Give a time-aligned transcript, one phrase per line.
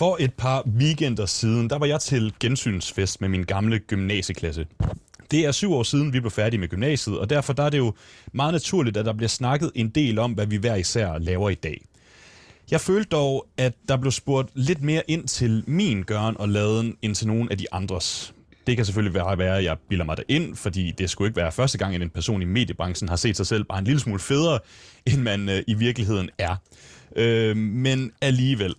[0.00, 4.66] For et par weekender siden, der var jeg til gensynsfest med min gamle gymnasieklasse.
[5.30, 7.78] Det er syv år siden, vi blev færdige med gymnasiet, og derfor der er det
[7.78, 7.94] jo
[8.32, 11.54] meget naturligt, at der bliver snakket en del om, hvad vi hver især laver i
[11.54, 11.84] dag.
[12.70, 16.96] Jeg følte dog, at der blev spurgt lidt mere ind til min gøren og laden,
[17.02, 18.34] end til nogen af de andres.
[18.66, 21.78] Det kan selvfølgelig være, at jeg bilder mig ind, fordi det skulle ikke være første
[21.78, 24.58] gang, at en person i mediebranchen har set sig selv bare en lille smule federe,
[25.06, 26.56] end man øh, i virkeligheden er.
[27.16, 28.74] Øh, men alligevel.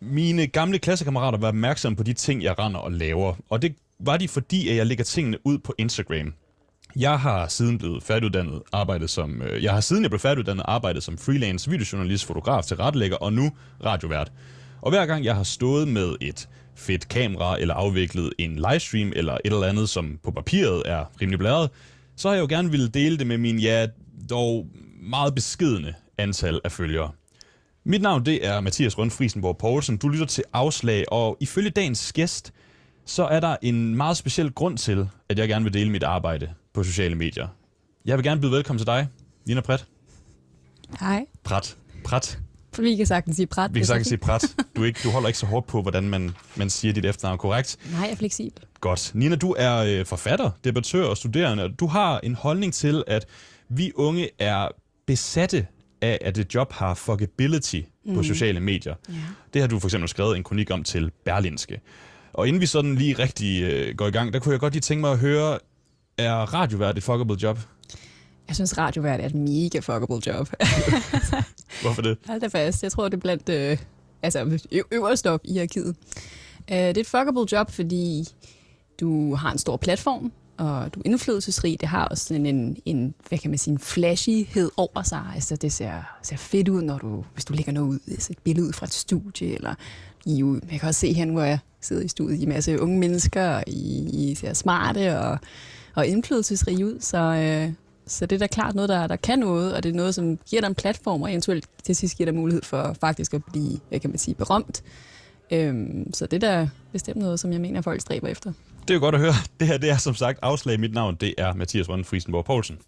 [0.00, 4.16] Mine gamle klassekammerater var opmærksomme på de ting, jeg render og laver, og det var
[4.16, 6.34] de, fordi at jeg lægger tingene ud på Instagram.
[6.96, 11.02] Jeg har siden blevet færdiguddannet arbejdet som øh, jeg har siden jeg blev færdiguddannet arbejdet
[11.02, 13.50] som freelance videojournalist, fotograf, til retlægger og nu
[13.84, 14.32] radiovært.
[14.82, 19.34] Og hver gang jeg har stået med et fedt kamera eller afviklet en livestream eller
[19.34, 21.70] et eller andet, som på papiret er rimelig blæret,
[22.16, 23.86] så har jeg jo gerne ville dele det med min, ja,
[24.30, 24.66] dog
[25.02, 27.10] meget beskidende antal af følgere.
[27.88, 29.96] Mit navn det er Mathias Røn Friesenborg Poulsen.
[29.96, 32.52] Du lytter til Afslag, og ifølge dagens gæst,
[33.04, 36.50] så er der en meget speciel grund til, at jeg gerne vil dele mit arbejde
[36.74, 37.48] på sociale medier.
[38.04, 39.08] Jeg vil gerne byde velkommen til dig,
[39.46, 39.86] Nina Prat.
[41.00, 41.26] Hej.
[41.44, 41.76] Prat.
[42.04, 42.38] Prat.
[42.78, 43.74] Vi kan sagtens sige Prat.
[43.74, 44.56] Vi kan sagtens sige Prat.
[44.76, 47.76] Du, ikke, du holder ikke så hårdt på, hvordan man, man siger dit efternavn korrekt.
[47.92, 48.62] Nej, jeg er fleksibel.
[48.80, 49.10] Godt.
[49.14, 51.68] Nina, du er øh, forfatter, debattør og studerende.
[51.68, 53.26] Du har en holdning til, at
[53.68, 54.68] vi unge er
[55.06, 55.66] besatte
[56.00, 58.14] af, at et job har fuckability mm.
[58.14, 58.94] på sociale medier.
[59.08, 59.14] Ja.
[59.54, 61.80] Det har du for eksempel skrevet en kronik om til Berlinske.
[62.32, 64.80] Og inden vi sådan lige rigtig øh, går i gang, der kunne jeg godt lige
[64.80, 65.58] tænke mig at høre,
[66.18, 67.58] er radiovært et fuckable job?
[68.48, 70.48] Jeg synes, radiovært er et mega fuckable job.
[71.82, 72.18] Hvorfor det?
[72.26, 72.82] Hold da fast.
[72.82, 73.78] Jeg tror, det er blandt øh,
[74.22, 75.96] altså, ø- øverst op i hierarkiet.
[76.70, 78.24] Øh, det er et fuckable job, fordi
[79.00, 81.80] du har en stor platform, og du er indflydelsesrig.
[81.80, 85.22] Det har også sådan en, en, hvad kan man sige, en flashyhed over sig.
[85.34, 88.38] Altså, det ser, ser fedt ud, når du, hvis du lægger noget ud, altså et
[88.38, 89.74] billede ud fra et studie, eller
[90.26, 92.80] i, jo- jeg kan også se her, hvor jeg sidder i studiet, i en masse
[92.80, 95.38] unge mennesker, og I, I ser smarte og,
[95.94, 97.72] og indflydelsesrige ud, så, øh,
[98.06, 100.38] så det er da klart noget, der, der kan noget, og det er noget, som
[100.50, 103.78] giver dig en platform, og eventuelt til sidst giver dig mulighed for faktisk at blive,
[103.88, 104.82] hvad kan man sige, berømt.
[105.50, 108.52] Øhm, så det er da bestemt noget, som jeg mener, folk stræber efter.
[108.88, 109.34] Det er jo godt at høre.
[109.60, 110.80] Det her det er som sagt afslag.
[110.80, 112.78] Mit navn det er Mathias Rønne Friesenborg Poulsen.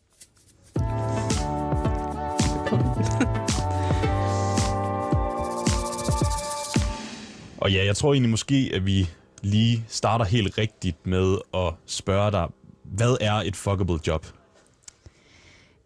[7.58, 9.08] Og ja, jeg tror egentlig måske, at vi
[9.42, 12.48] lige starter helt rigtigt med at spørge dig,
[12.82, 14.26] hvad er et fuckable job?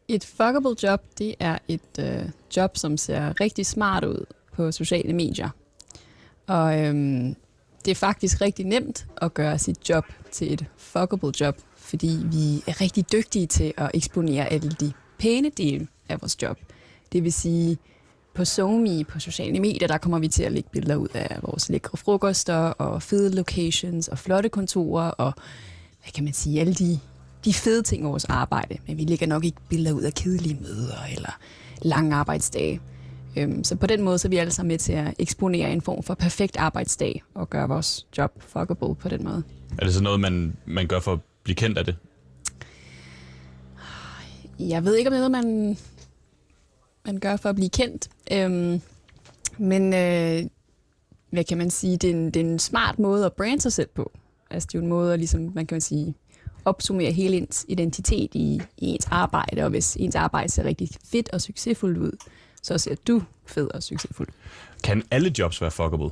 [0.08, 5.12] Et fuckable job, det er et øh, job, som ser rigtig smart ud på sociale
[5.12, 5.48] medier.
[6.46, 7.36] Og øhm,
[7.84, 12.62] det er faktisk rigtig nemt at gøre sit job til et fuckable job, fordi vi
[12.66, 16.58] er rigtig dygtige til at eksponere alle de pæne dele af vores job.
[17.12, 17.78] Det vil sige,
[18.34, 21.68] på SoMe, på sociale medier, der kommer vi til at lægge billeder ud af vores
[21.68, 25.32] lækre frokoster og fede locations og flotte kontorer og
[26.02, 27.00] hvad kan man sige, alle de,
[27.44, 28.78] de fede ting i vores arbejde.
[28.86, 31.38] Men vi lægger nok ikke billeder ud af kedelige møder eller
[31.82, 32.80] lange arbejdsdage.
[33.36, 35.80] Øhm, så på den måde så er vi alle sammen med til at eksponere en
[35.80, 39.42] form for perfekt arbejdsdag og gøre vores job fuckable på den måde.
[39.78, 41.96] Er det så noget, man, man gør for at blive kendt af det?
[44.58, 45.78] Jeg ved ikke, om det er noget, man,
[47.06, 48.08] man gør for at blive kendt.
[48.32, 48.80] Øhm,
[49.58, 50.50] men øh,
[51.30, 51.96] hvad kan man sige?
[51.96, 54.12] Det er, en, det er en smart måde at brande sig selv på.
[54.50, 56.14] Altså, det er jo en måde at ligesom, man kan man sige,
[56.64, 59.64] opsummere hele ens identitet i, i ens arbejde.
[59.64, 62.12] Og hvis ens arbejde ser rigtig fedt og succesfuldt ud,
[62.62, 64.28] så ser du fed og succesfuld.
[64.84, 66.10] Kan alle jobs være fuckable?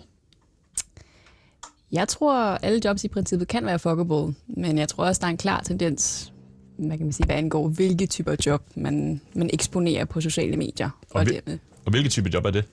[1.92, 5.30] Jeg tror, alle jobs i princippet kan være fuckable, men jeg tror også, der er
[5.30, 6.32] en klar tendens,
[6.76, 10.90] hvad kan man sige, hvad angår, hvilke typer job man, man eksponerer på sociale medier.
[11.10, 12.64] Og Og dermed, Og hvilke type job er det?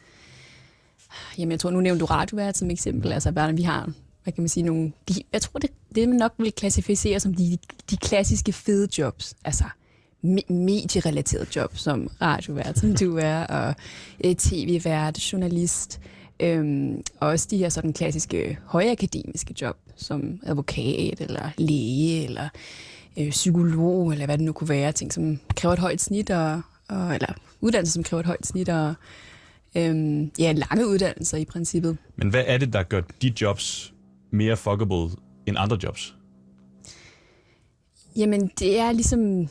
[1.38, 3.92] jamen jeg tror, nu nævnte du radiovært som eksempel, altså hvad vi har,
[4.24, 7.34] hvad kan man sige, nogle, de, jeg tror, det, det man nok vil klassificere som
[7.34, 7.58] de,
[7.90, 9.64] de klassiske fede jobs, altså
[10.28, 13.76] me- medierelaterede job, som radiovært, som du er, og
[14.26, 16.02] øh, tv-vært, journalist,
[16.40, 22.50] øhm, og også de her sådan klassiske højakademiske job, som advokat, eller læge, eller
[23.18, 26.62] øh, psykolog, eller hvad det nu kunne være, ting, som kræver et højt snit, og,
[26.90, 28.94] og, eller uddannelser, som kræver et højt snit, og
[29.76, 31.98] øhm, ja, lange uddannelser i princippet.
[32.16, 33.94] Men hvad er det, der gør de jobs
[34.32, 35.10] mere fuckable
[35.46, 36.16] end andre jobs?
[38.16, 39.50] Jamen, det er ligesom...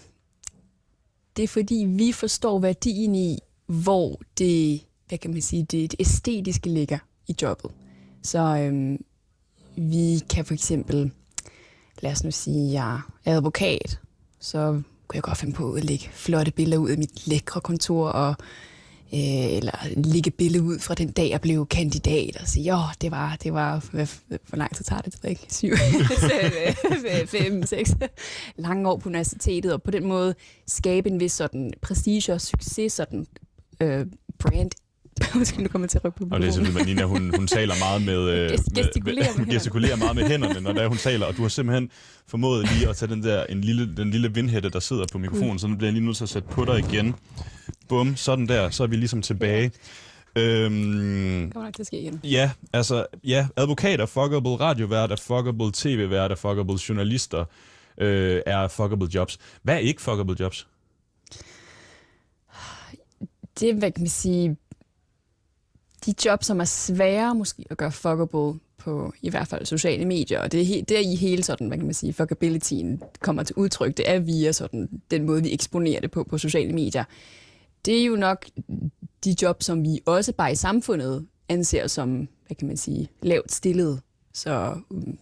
[1.36, 6.00] Det er fordi, vi forstår værdien i, hvor det, hvad kan man sige, det, det
[6.00, 7.70] æstetiske ligger i jobbet.
[8.22, 9.04] Så øhm,
[9.76, 11.10] vi kan for eksempel,
[12.00, 14.00] lad os nu sige, jeg er advokat,
[14.40, 18.08] så kunne jeg godt finde på at lægge flotte billeder ud af mit lækre kontor,
[18.08, 18.36] og
[19.14, 23.10] øh, eller ligge billede ud fra den dag, jeg blev kandidat, og sige, åh, det
[23.10, 24.06] var, det var, hvad,
[24.48, 25.72] hvor lang tid tager det, det ved ikke, syv,
[27.38, 27.94] fem, seks,
[28.56, 30.34] lange år på universitetet, og på den måde
[30.66, 33.26] skabe en vis sådan prestige og succes, sådan
[33.80, 34.06] øh,
[34.38, 34.70] brand
[35.34, 37.74] Måske nu kommer til at rykke på Og det er simpelthen, Nina, hun, hun taler
[37.80, 38.16] meget med...
[38.36, 41.48] Øh, gestikulerer med, med, gestikulerer meget med hænderne, når der, hun taler, og du har
[41.48, 41.90] simpelthen
[42.26, 45.52] formået lige at tage den der en lille, den lille vindhætte, der sidder på mikrofonen,
[45.52, 45.58] mm.
[45.58, 47.14] så nu bliver jeg lige nødt til at sætte på dig igen.
[47.88, 49.70] Bum, sådan der, så er vi ligesom tilbage.
[50.36, 52.20] Øhm, kommer nok til at ske igen.
[52.24, 57.44] Ja, altså, ja, advokater, fuckable radioværter, fuckable tv-værter, fuckable journalister
[57.98, 59.38] øh, er fuckable jobs.
[59.62, 60.66] Hvad er ikke fuckable jobs?
[63.60, 64.56] Det hvad kan man sige,
[66.06, 70.40] de job, som er svære måske at gøre fuckable på i hvert fald sociale medier,
[70.40, 73.42] og det er, he, det er i hele sådan, hvad kan man sige, fuckabilityen kommer
[73.42, 77.04] til udtryk, det er via sådan den måde, vi eksponerer det på på sociale medier.
[77.84, 78.46] Det er jo nok
[79.24, 83.52] de job, som vi også bare i samfundet anser som, hvad kan man sige, lavt
[83.52, 84.00] stillet.
[84.32, 85.18] Så mm,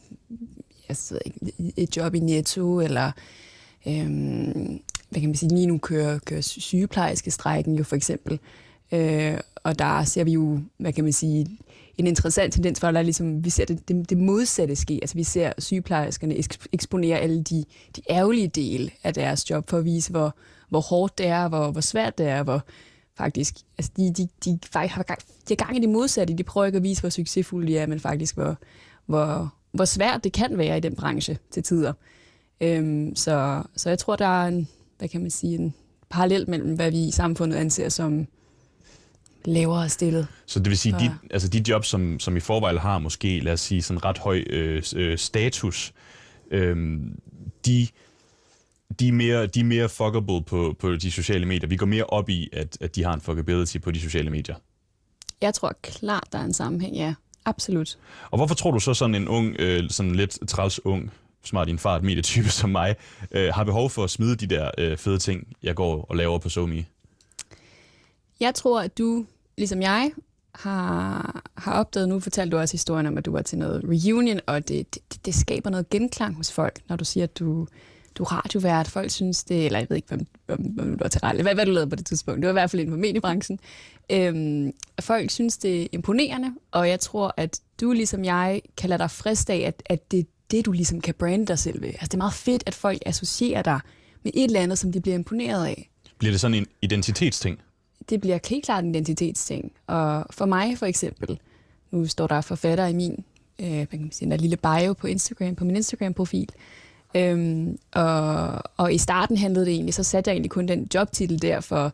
[0.89, 3.13] jeg ved ikke, et job i Netto, eller
[3.87, 4.81] øhm,
[5.11, 8.39] hvad kan man sige, lige nu kører, kører sygeplejerske strækken jo for eksempel.
[8.93, 11.47] Øh, og der ser vi jo, hvad kan man sige,
[11.99, 14.99] en interessant tendens, hvor der ligesom, vi ser det, det, det modsatte ske.
[15.03, 16.37] Altså vi ser sygeplejerskerne
[16.73, 17.65] eksponere alle de,
[17.97, 20.35] de ærgerlige dele af deres job for at vise, hvor,
[20.69, 22.63] hvor hårdt det er, hvor, hvor svært det er, hvor
[23.17, 26.35] faktisk, altså de, de, de, faktisk har gang, de har gang i det modsatte.
[26.35, 28.57] De prøver ikke at vise, hvor succesfulde de er, men faktisk, hvor,
[29.07, 31.93] hvor, hvor svært det kan være i den branche til tider.
[32.61, 34.69] Øhm, så, så jeg tror, der er en,
[34.99, 35.75] hvad kan man sige, en
[36.11, 38.27] parallel mellem, hvad vi i samfundet anser som
[39.45, 40.27] lavere stillet.
[40.47, 43.53] Så det vil sige, de, altså de jobs, som, som i forvejen har måske, lad
[43.53, 45.93] os sige, sådan ret høj øh, øh, status,
[46.51, 46.77] øh,
[47.67, 47.89] de,
[48.99, 51.69] de, er mere, de er mere fuckable på, på de sociale medier.
[51.69, 54.57] Vi går mere op i, at, at de har en fuckability på de sociale medier.
[55.41, 57.15] Jeg tror klart, der er en sammenhæng, ja.
[57.45, 57.99] Absolut.
[58.31, 61.13] Og hvorfor tror du så sådan en ung, øh, sådan lidt træls ung,
[61.45, 62.97] smart i en fart medietype som mig,
[63.31, 66.39] øh, har behov for at smide de der øh, fede ting, jeg går og laver
[66.39, 66.85] på SoMe?
[68.41, 69.27] Jeg tror, at du
[69.59, 70.13] ligesom jeg,
[70.55, 74.41] har, har opdaget, nu fortalte du også historien om, at du var til noget reunion,
[74.47, 77.67] og det, det, det skaber noget genklang hos folk, når du siger, at du,
[78.15, 78.89] du er radiovært.
[78.89, 81.67] Folk synes det, eller jeg ved ikke, hvem, hvem du var til radio, hvad, hvad
[81.67, 82.37] du lavede på det tidspunkt.
[82.41, 83.59] Det var i hvert fald inden for mediebranchen.
[84.11, 88.99] Øhm, folk synes det er imponerende, og jeg tror, at du ligesom jeg kan lade
[88.99, 91.89] dig frist af, at, at det er det, du ligesom kan brande dig selv ved.
[91.89, 93.81] Altså det er meget fedt, at folk associerer dig
[94.23, 95.91] med et eller andet, som de bliver imponeret af.
[96.19, 97.61] Bliver det sådan en identitetsting?
[98.11, 99.73] Det bliver helt klart en identitetsting.
[99.87, 101.39] Og for mig for eksempel,
[101.91, 103.25] nu står der forfatter i min
[103.59, 106.49] øh, kan man sige, der lille bio på Instagram, på min Instagram-profil.
[107.15, 111.43] Øhm, og, og i starten handlede det egentlig, så satte jeg egentlig kun den jobtitel
[111.43, 111.93] der for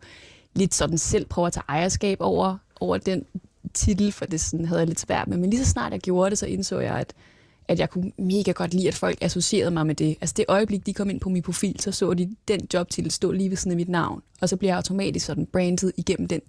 [0.55, 3.25] lidt sådan selv prøve at tage ejerskab over, over den
[3.75, 5.37] titel, for det sådan havde jeg lidt svært med.
[5.37, 7.14] Men lige så snart jeg gjorde det, så indså jeg, at
[7.71, 10.17] at jeg kunne mega godt lide, at folk associerede mig med det.
[10.21, 13.31] Altså det øjeblik, de kom ind på min profil, så så de den jobtitel stå
[13.31, 14.23] lige ved siden af mit navn.
[14.41, 16.41] Og så bliver jeg automatisk sådan brandet igennem den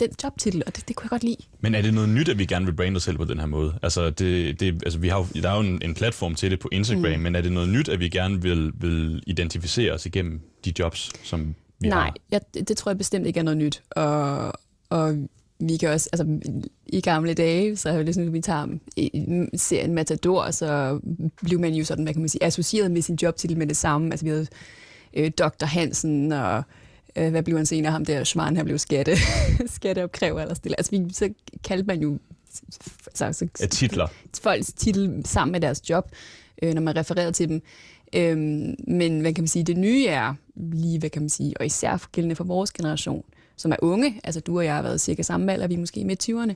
[0.00, 1.36] den jobtitel, og det, det kunne jeg godt lide.
[1.60, 3.46] Men er det noget nyt, at vi gerne vil brande os selv på den her
[3.46, 3.78] måde?
[3.82, 6.58] Altså, det, det, altså vi har jo, der er jo en, en platform til det
[6.58, 7.20] på Instagram, mm.
[7.20, 11.10] men er det noget nyt, at vi gerne vil, vil identificere os igennem de jobs,
[11.22, 12.12] som vi Nej, har?
[12.30, 13.82] Nej, det tror jeg bestemt ikke er noget nyt.
[13.90, 14.52] Og,
[14.90, 15.16] og
[15.60, 16.26] vi kan også, altså
[16.86, 18.66] i gamle dage, så har ligesom, vi tager
[19.54, 21.00] serien Matador, så
[21.42, 24.10] blev man jo sådan, hvad kan man sige, associeret med sin jobtitel med det samme.
[24.10, 24.46] Altså vi havde
[25.14, 25.64] øh, Dr.
[25.64, 26.62] Hansen, og
[27.16, 29.16] øh, hvad blev han senere, ham der Schmarrn, han blev skatte,
[29.76, 30.80] skatteopkræver eller stille.
[30.80, 31.30] Altså vi, så
[31.64, 32.18] kaldte man jo
[33.14, 34.06] så, så, ja, titler.
[34.42, 36.10] folks titel sammen med deres job,
[36.62, 37.62] øh, når man refererede til dem.
[38.14, 41.66] Øhm, men hvad kan man sige, det nye er lige, hvad kan man sige, og
[41.66, 43.24] især gældende for vores generation,
[43.60, 46.04] som er unge, altså du og jeg har været cirka samme alder, vi er måske
[46.04, 46.54] midt 20'erne,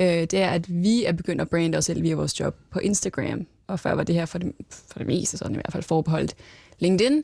[0.00, 2.78] øh, det er, at vi er begyndt at brande os selv via vores job på
[2.78, 3.46] Instagram.
[3.66, 6.34] Og før var det her for det, for det meste sådan i hvert fald forbeholdt
[6.78, 7.22] LinkedIn.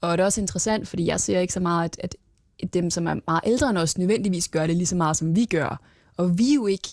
[0.00, 2.16] Og det er også interessant, fordi jeg ser ikke så meget, at,
[2.62, 5.36] at dem, som er meget ældre end os, nødvendigvis gør det lige så meget, som
[5.36, 5.80] vi gør.
[6.16, 6.88] Og vi er jo ikke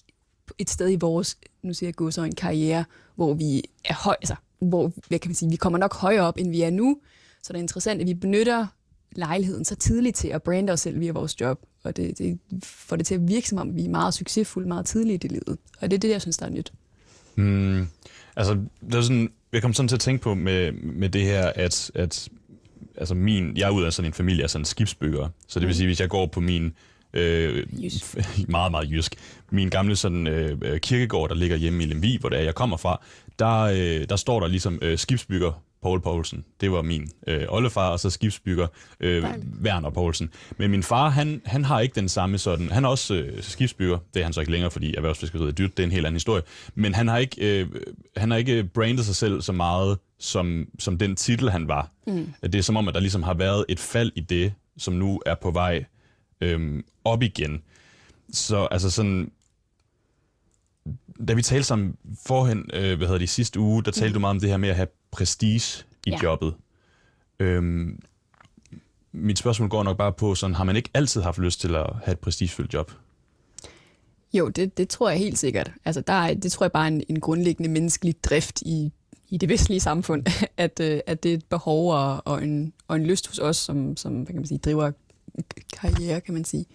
[0.58, 2.86] et sted i vores, nu siger jeg gå så en karriere,
[3.16, 6.38] hvor vi er høj, altså, hvor hvad kan man sige, vi kommer nok højere op,
[6.38, 6.98] end vi er nu.
[7.44, 8.68] Så det er interessant, at vi benytter
[9.16, 12.96] lejligheden så tidligt til at brande os selv via vores job og det, det får
[12.96, 15.58] det til at virke som om, vi er meget succesfulde meget tidligt i livet.
[15.82, 16.74] Og det er det, jeg synes, der er nyt.
[17.36, 17.88] Mm,
[18.36, 21.52] altså, det er sådan, jeg kom sådan til at tænke på med, med det her,
[21.56, 22.30] at, at
[22.98, 25.30] altså min, jeg er ud af sådan en familie af sådan skibsbygger.
[25.48, 25.78] Så det vil mm.
[25.78, 26.74] sige, hvis jeg går på min
[27.14, 27.68] øh,
[28.48, 29.16] meget, meget jysk.
[29.52, 32.78] Min gamle sådan, øh, kirkegård, der ligger hjemme i Lemvi, hvor det er, jeg kommer
[32.78, 33.02] fra,
[33.40, 36.46] der, øh, der står der ligesom øh, skibsbygger Paul Poulsen.
[36.62, 38.68] Det var min øh, oldefar, og så skibsbygger
[39.00, 39.24] øh,
[39.64, 40.30] Werner Poulsen.
[40.58, 42.70] Men min far, han, han har ikke den samme sådan...
[42.72, 43.98] Han er også øh, skibsbygger.
[44.14, 45.78] Det er han så ikke længere, fordi erhvervsfiskeriet er dyrt.
[45.78, 46.42] Det er en helt anden historie.
[46.76, 47.70] Men han har ikke, øh,
[48.18, 51.92] han har ikke brandet sig selv så meget, som, som den titel, han var.
[52.08, 52.34] Mm.
[52.44, 55.22] Det er som om, at der ligesom har været et fald i det, som nu
[55.26, 55.86] er på vej
[56.42, 57.62] øh, op igen.
[58.32, 59.32] Så altså sådan,
[61.28, 61.96] da vi talte sammen
[62.28, 64.14] forhen, øh, hvad hedder det, sidste uge, der talte mm.
[64.14, 66.20] du meget om det her med at have prestige i ja.
[66.24, 66.54] jobbet.
[67.40, 68.00] Øhm,
[69.12, 71.88] mit spørgsmål går nok bare på, sådan, har man ikke altid haft lyst til at
[72.04, 72.92] have et prestigefyldt job?
[74.34, 75.72] Jo, det, det tror jeg helt sikkert.
[75.86, 78.92] Altså, der er, det tror jeg bare er en, en grundlæggende menneskelig drift i,
[79.30, 80.26] i det vestlige samfund,
[80.58, 83.58] at, øh, at det er et behov og, og, en, og en lyst hos os,
[83.58, 84.92] som, som hvad kan man sige, driver
[85.74, 86.66] karriere, kan man sige.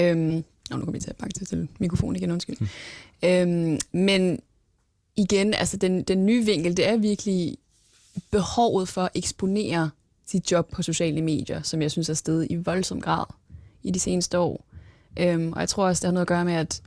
[0.00, 2.56] Øhm, Nå, nu kommer vi til at pakke til mikrofonen igen, undskyld.
[2.60, 2.68] Mm.
[3.28, 4.40] Øhm, men
[5.16, 7.56] igen, altså den, den nye vinkel, det er virkelig
[8.30, 9.90] behovet for at eksponere
[10.26, 13.24] sit job på sociale medier, som jeg synes er steget i voldsom grad
[13.82, 14.64] i de seneste år.
[15.18, 16.82] Øhm, og jeg tror også, det har noget at gøre med, at,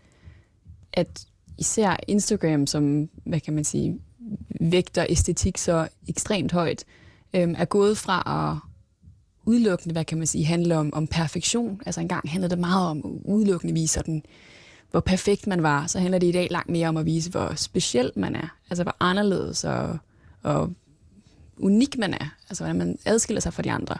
[0.94, 1.26] at
[1.58, 4.00] især Instagram, som, hvad kan man sige,
[4.62, 6.86] vægter æstetik så ekstremt højt,
[7.34, 8.70] øhm, er gået fra at
[9.46, 11.82] udelukkende, hvad kan man sige, handle om, om perfektion.
[11.86, 14.24] Altså engang handlede det meget om udelukkende vise sådan,
[14.92, 15.88] hvor perfekt man var.
[15.88, 18.58] Så handler det i dag langt mere om at vise, hvor speciel man er.
[18.70, 19.98] Altså hvor anderledes og,
[20.44, 20.74] og
[21.58, 22.36] unik man er.
[22.50, 23.98] Altså hvordan man adskiller sig fra de andre.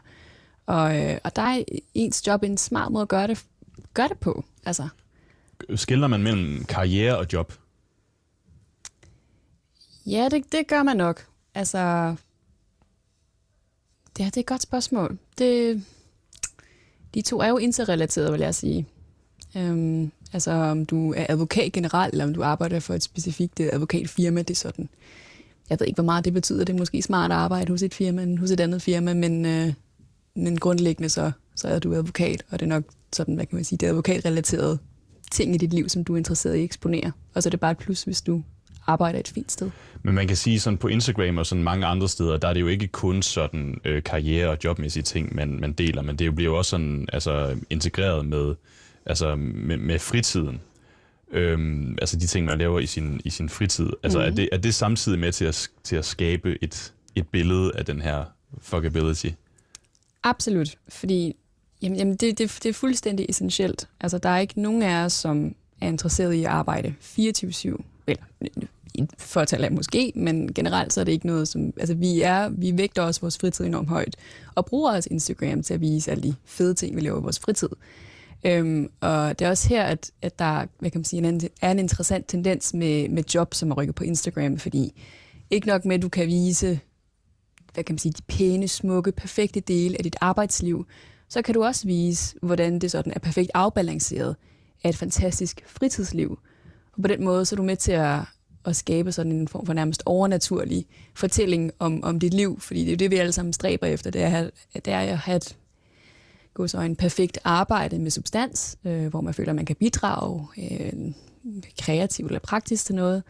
[0.66, 3.46] Og, øh, og der er ens job en smart måde at gøre det,
[3.94, 4.46] gøre det på.
[4.66, 4.88] Altså.
[5.76, 7.54] Skiller man mellem karriere og job?
[10.06, 11.26] Ja, det, det gør man nok.
[11.56, 12.16] Altså,
[14.18, 15.18] det, er, det er et godt spørgsmål.
[15.38, 15.84] Det,
[17.14, 18.88] de to er jo interrelaterede, vil jeg sige.
[19.58, 23.70] Øhm, altså om du er advokat generelt, eller om du arbejder for et specifikt øh,
[23.74, 24.90] advokatfirma, det er sådan.
[25.74, 26.66] Jeg ved ikke, hvor meget det betyder.
[26.66, 29.46] Det er måske smart at arbejde hos et firma end hos et andet firma, men,
[29.46, 29.74] øh,
[30.36, 33.64] men grundlæggende så, så er du advokat, og det er nok sådan, hvad kan man
[33.64, 34.78] sige, det er advokatrelaterede
[35.32, 37.12] ting i dit liv, som du er interesseret i at eksponere.
[37.34, 38.44] Og så er det bare et plus, hvis du
[38.88, 39.70] arbejder et fint sted.
[40.04, 42.62] Men man kan sige sådan på Instagram og sådan mange andre steder, der er det
[42.62, 46.52] jo ikke kun sådan øh, karriere- og jobmæssige ting, man, man deler, men det bliver
[46.52, 48.56] jo også sådan altså, integreret med,
[49.06, 50.62] altså, med, med fritiden.
[51.34, 53.90] Øhm, altså de ting, man laver i sin, i sin fritid.
[54.04, 54.26] Altså mm.
[54.26, 57.86] er, det, er det samtidig med til at, til at skabe et, et billede af
[57.86, 58.26] den her
[58.62, 59.30] fuckability?
[60.24, 61.36] Absolut, fordi
[61.82, 63.88] jamen, jamen det, det, det er fuldstændig essentielt.
[64.02, 68.24] Altså der er ikke nogen af os, som er interesseret i at arbejde 24-7 eller
[69.18, 71.74] fortal af måske, men generelt så er det ikke noget, som...
[71.78, 74.16] Altså, vi, er, vi vægter også vores fritid enormt højt,
[74.56, 77.40] og bruger også Instagram til at vise alle de fede ting, vi laver i vores
[77.40, 77.70] fritid.
[78.46, 81.72] Øhm, og det er også her, at, at der hvad kan man sige, en, er
[81.72, 85.02] en interessant tendens med, med job, som er rykket på Instagram, fordi
[85.50, 86.80] ikke nok med, at du kan vise
[87.74, 90.86] hvad kan man sige, de pæne, smukke, perfekte dele af dit arbejdsliv,
[91.30, 94.36] så kan du også vise, hvordan det sådan er perfekt afbalanceret
[94.84, 96.40] af et fantastisk fritidsliv.
[96.94, 98.20] Og på den måde så er du med til at,
[98.66, 102.88] at skabe sådan en form for nærmest overnaturlig fortælling om, om dit liv, fordi det
[102.88, 105.58] er jo det, vi alle sammen stræber efter, det er, det er at have et
[106.54, 110.48] gå så en perfekt arbejde med substans, øh, hvor man føler, at man kan bidrage
[110.58, 110.94] øh,
[111.80, 113.24] kreativt eller praktisk til noget.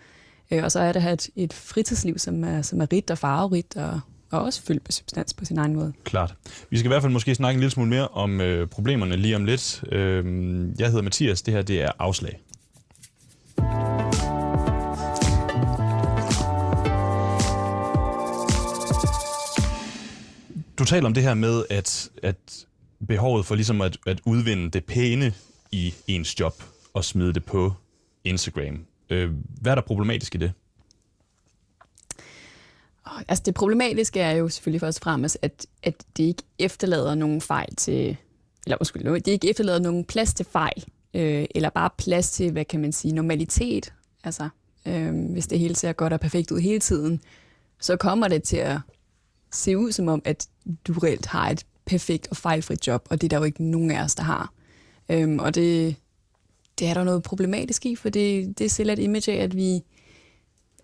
[0.51, 3.11] Øh, og så er det at have et, et fritidsliv, som er, som er rigt
[3.11, 3.99] og farverigt og,
[4.31, 5.93] og også fyldt med substans på sin egen måde.
[6.03, 6.35] Klart.
[6.69, 9.35] Vi skal i hvert fald måske snakke en lille smule mere om øh, problemerne lige
[9.35, 9.83] om lidt.
[9.91, 10.25] Øh,
[10.79, 12.39] jeg hedder Mathias, det her det er Afslag.
[20.79, 22.65] Du taler om det her med, at, at
[23.07, 25.33] behovet for ligesom at, at udvinde det pæne
[25.71, 27.73] i ens job og smide det på
[28.23, 28.85] Instagram.
[29.09, 29.31] Øh,
[29.61, 30.53] hvad er der problematisk i det?
[33.27, 37.41] Altså det problematiske er jo selvfølgelig først og fremmest, at, at det ikke efterlader nogen
[37.41, 38.17] fejl til,
[38.65, 42.65] eller undskyld, det ikke efterlader nogen plads til fejl, øh, eller bare plads til, hvad
[42.65, 43.93] kan man sige, normalitet.
[44.23, 44.49] Altså,
[44.85, 47.21] øh, hvis det hele ser godt og perfekt ud hele tiden,
[47.79, 48.77] så kommer det til at
[49.51, 50.47] se ud som om, at
[50.87, 53.91] du reelt har et perfekt og fejlfrit job, og det er der jo ikke nogen
[53.91, 54.53] af os, der har.
[55.09, 55.95] Øhm, og det,
[56.79, 59.81] det er der noget problematisk i, for det, det sælger et image af, at, vi,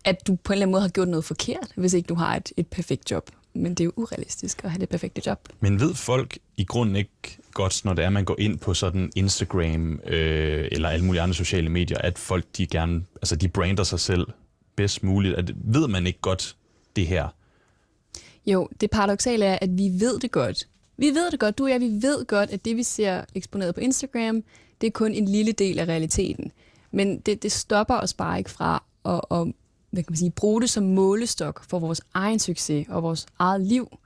[0.05, 2.35] at du på en eller anden måde har gjort noget forkert, hvis ikke du har
[2.35, 3.29] et, et perfekt job.
[3.53, 5.49] Men det er jo urealistisk at have det perfekte job.
[5.59, 8.73] Men ved folk i grunden ikke godt, når det er, at man går ind på
[8.73, 13.47] sådan Instagram øh, eller alle mulige andre sociale medier, at folk de gerne, altså de
[13.47, 14.27] brander sig selv
[14.75, 15.35] bedst muligt?
[15.35, 16.55] At, ved man ikke godt
[16.95, 17.27] det her?
[18.45, 20.67] Jo, det paradoxale er, at vi ved det godt.
[20.99, 23.75] Vi ved det godt, du og jeg, vi ved godt, at det vi ser eksponeret
[23.75, 24.43] på Instagram,
[24.81, 26.51] det er kun en lille del af realiteten.
[26.91, 29.53] Men det, det stopper os bare ikke fra at, at
[29.91, 33.61] hvad kan man sige, bruge det som målestok for vores egen succes og vores eget
[33.61, 33.97] liv.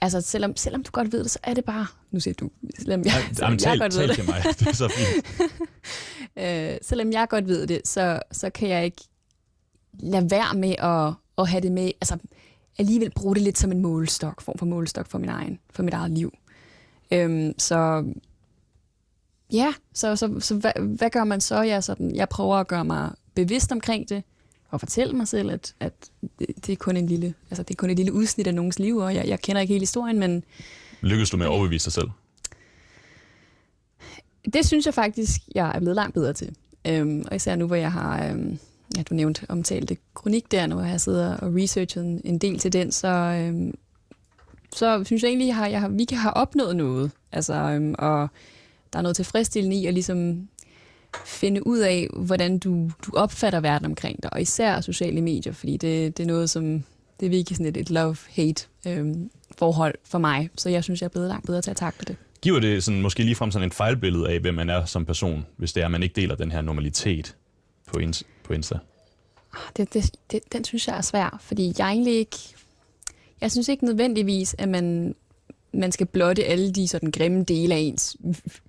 [0.00, 1.86] Altså, selvom, selvom du godt ved det, så er det bare...
[2.10, 4.16] Nu siger du, selvom jeg, Ej, selvom Jamen, jeg tal, godt ved det.
[4.16, 4.42] til mig.
[4.58, 5.26] Det er så fint.
[6.36, 9.02] Øh, selvom jeg godt ved det, så, så kan jeg ikke
[9.92, 12.18] lade være med at, at have det med, altså
[12.78, 15.94] alligevel bruge det lidt som en målestok, form for målestok for, min egen, for mit
[15.94, 16.32] eget liv.
[17.12, 18.04] Øhm, så
[19.52, 21.62] ja, så, så, så hvad, hvad gør man så?
[21.62, 24.22] Jeg, sådan, jeg prøver at gøre mig bevidst omkring det,
[24.70, 25.92] og fortælle mig selv, at, at
[26.38, 28.78] det, det, er kun en lille, altså, det er kun et lille udsnit af nogens
[28.78, 30.44] liv, og jeg, jeg kender ikke hele historien, men
[31.00, 32.08] Lykkes du med at overbevise dig selv?
[34.52, 36.56] Det synes jeg faktisk, jeg er blevet langt bedre til.
[36.86, 38.58] Øhm, og især nu, hvor jeg har, øhm,
[38.96, 42.58] ja, du nævnte omtalte kronik der, nu har jeg siddet og researchet en, en del
[42.58, 43.74] til den, så, øhm,
[44.74, 47.10] så synes jeg egentlig, jeg har, jeg har, vi kan have opnået noget.
[47.32, 48.28] Altså, øhm, og
[48.92, 50.48] der er noget tilfredsstillende i at ligesom
[51.26, 55.76] finde ud af, hvordan du, du opfatter verden omkring dig, og især sociale medier, fordi
[55.76, 56.84] det, det er noget, som
[57.20, 60.50] det er virkelig sådan et, et love-hate øhm, forhold for mig.
[60.56, 62.16] Så jeg synes, jeg er blevet langt bedre til at takle det.
[62.42, 65.72] Giver det sådan, måske ligefrem sådan et fejlbillede af, hvem man er som person, hvis
[65.72, 67.36] det er, at man ikke deler den her normalitet
[67.86, 68.78] på, ins- på Insta?
[69.76, 72.36] Det, det, det, den synes jeg er svær, fordi jeg egentlig ikke...
[73.40, 75.14] Jeg synes ikke nødvendigvis, at man,
[75.72, 78.16] man skal blotte alle de sådan grimme dele af ens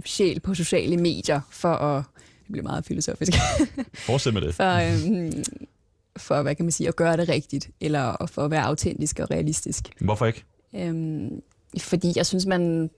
[0.06, 2.04] sjæl på sociale medier, for at...
[2.44, 3.32] Det bliver meget filosofisk.
[3.94, 4.56] Fortsæt med det.
[4.56, 5.44] for, øhm,
[6.18, 9.32] for, hvad kan man sige, at gøre det rigtigt, eller for at være autentisk og
[9.32, 9.90] realistisk.
[10.02, 10.44] Hvorfor ikke?
[10.76, 11.42] Øhm,
[11.80, 12.90] fordi jeg synes, man,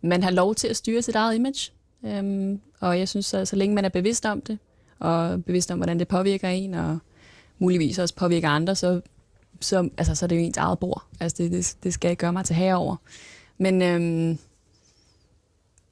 [0.00, 1.72] man har lov til at styre sit eget image.
[2.04, 4.58] Øhm, og jeg synes, at så længe man er bevidst om det,
[4.98, 6.98] og bevidst om, hvordan det påvirker en, og
[7.58, 9.00] muligvis også påvirker andre, så,
[9.60, 11.04] så, altså, så er det jo ens eget bord.
[11.20, 12.96] Altså, det, det, det skal jeg gøre mig til herover.
[13.58, 14.38] Men, øhm,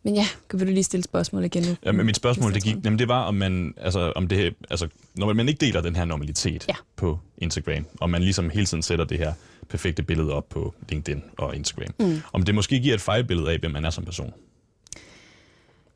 [0.03, 1.77] men ja, kan du lige stille spørgsmål igen nu?
[1.85, 4.89] Ja, men mit spørgsmål, det, gik, jamen, det var, om man, altså, om det, altså,
[5.15, 6.75] når man ikke deler den her normalitet Ja.
[6.97, 9.33] på Instagram, og man ligesom hele tiden sætter det her
[9.69, 12.21] perfekte billede op på LinkedIn og Instagram, Mm.
[12.33, 14.33] om det måske giver et fejlbillede af, hvem man er som person.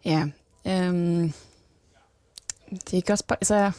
[0.05, 0.27] Ja,
[0.67, 1.33] øhm,
[2.91, 3.59] det er godt spørgsmål.
[3.59, 3.71] Altså,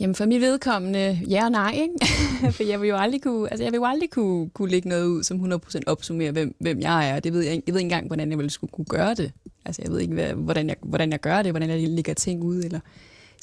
[0.00, 1.94] jamen for mit vedkommende, ja og nej, ikke?
[2.56, 5.06] for jeg vil jo aldrig kunne, altså jeg vil jo aldrig kunne, kunne lægge noget
[5.06, 7.20] ud, som 100% opsummerer, hvem, hvem jeg er.
[7.20, 9.32] Det ved jeg, jeg ved ikke engang, hvordan jeg ville skulle kunne gøre det.
[9.64, 12.42] Altså jeg ved ikke, hvad, hvordan, jeg, hvordan jeg gør det, hvordan jeg lægger ting
[12.42, 12.80] ud, eller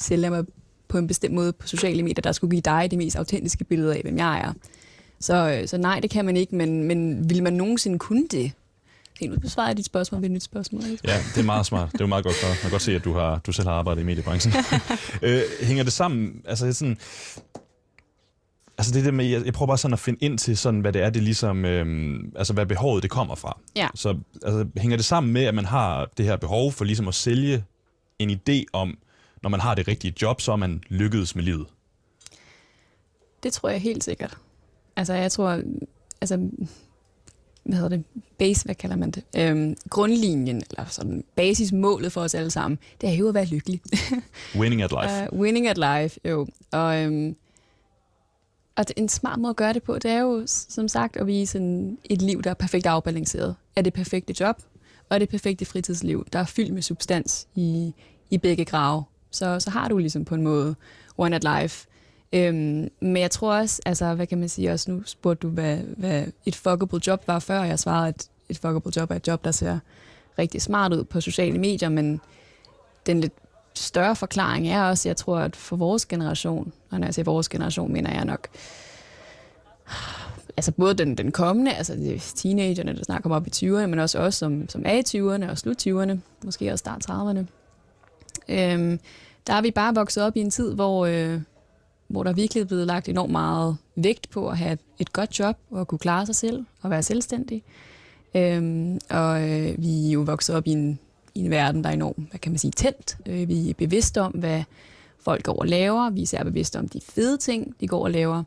[0.00, 0.44] sælger mig
[0.88, 3.94] på en bestemt måde på sociale medier, der skulle give dig det mest autentiske billede
[3.94, 4.52] af, hvem jeg er.
[5.20, 8.52] Så, øh, så nej, det kan man ikke, men, men vil man nogensinde kunne det?
[9.40, 10.84] Besvarer jeg dit spørgsmål ved et nyt spørgsmål.
[10.84, 10.98] ikke?
[11.04, 11.92] Ja, det er meget smart.
[11.92, 12.48] Det er jo meget godt for.
[12.48, 14.54] Man kan godt se, at du, har, du selv har arbejdet i mediebranchen.
[15.22, 16.42] øh, hænger det sammen?
[16.44, 16.98] Altså, sådan,
[18.78, 20.92] altså det der med, jeg, jeg prøver bare sådan at finde ind til, sådan, hvad
[20.92, 23.58] det er, det ligesom, øhm, altså hvad behovet det kommer fra.
[23.76, 23.88] Ja.
[23.94, 27.14] Så altså, hænger det sammen med, at man har det her behov for ligesom at
[27.14, 27.64] sælge
[28.18, 28.98] en idé om,
[29.42, 31.66] når man har det rigtige job, så er man lykkedes med livet?
[33.42, 34.36] Det tror jeg helt sikkert.
[34.96, 35.62] Altså, jeg tror,
[36.20, 36.48] altså,
[37.64, 38.04] hvad hedder det,
[38.38, 39.24] base, hvad kalder man det?
[39.38, 43.80] Øhm, grundlinjen, eller sådan basismålet for os alle sammen, det er jo at være lykkelig.
[44.60, 45.32] Winning at life.
[45.32, 46.46] Uh, winning at life, jo.
[46.72, 47.36] Og, øhm,
[48.76, 51.26] og det, en smart måde at gøre det på, det er jo, som sagt, at
[51.26, 53.56] vise en, et liv, der er perfekt afbalanceret.
[53.76, 54.62] Er det perfekte job,
[55.08, 57.94] og er det perfekte fritidsliv, der er fyldt med substans i,
[58.30, 59.04] i begge grave.
[59.30, 60.74] Så, så har du ligesom på en måde
[61.18, 61.86] one at life.
[62.32, 65.76] Øhm, men jeg tror også, altså hvad kan man sige også, nu spurgte du, hvad,
[65.76, 69.28] hvad et fuckable job var før, og jeg svarede, at et fuckable job er et
[69.28, 69.78] job, der ser
[70.38, 72.20] rigtig smart ud på sociale medier, men
[73.06, 73.32] den lidt
[73.74, 77.48] større forklaring er også, jeg tror, at for vores generation, og når jeg siger vores
[77.48, 78.48] generation, mener jeg nok,
[80.56, 83.98] altså både den, den kommende, altså de teenagerne, der snart kommer op i 20'erne, men
[83.98, 87.44] også os, som, som er i 20'erne og slut 20'erne, måske også start 30'erne.
[88.48, 89.00] Øhm,
[89.46, 91.40] der er vi bare vokset op i en tid, hvor, øh,
[92.12, 95.56] hvor der virkelig er blevet lagt enormt meget vægt på at have et godt job
[95.70, 97.62] og at kunne klare sig selv og være selvstændig.
[98.36, 100.98] Øhm, og øh, vi er jo vokset op i en,
[101.34, 103.16] i en verden, der er enormt, hvad kan man sige, tændt.
[103.26, 104.62] Øh, vi er bevidste om, hvad
[105.20, 106.10] folk går og laver.
[106.10, 108.42] Vi er især bevidste om de fede ting, de går og laver.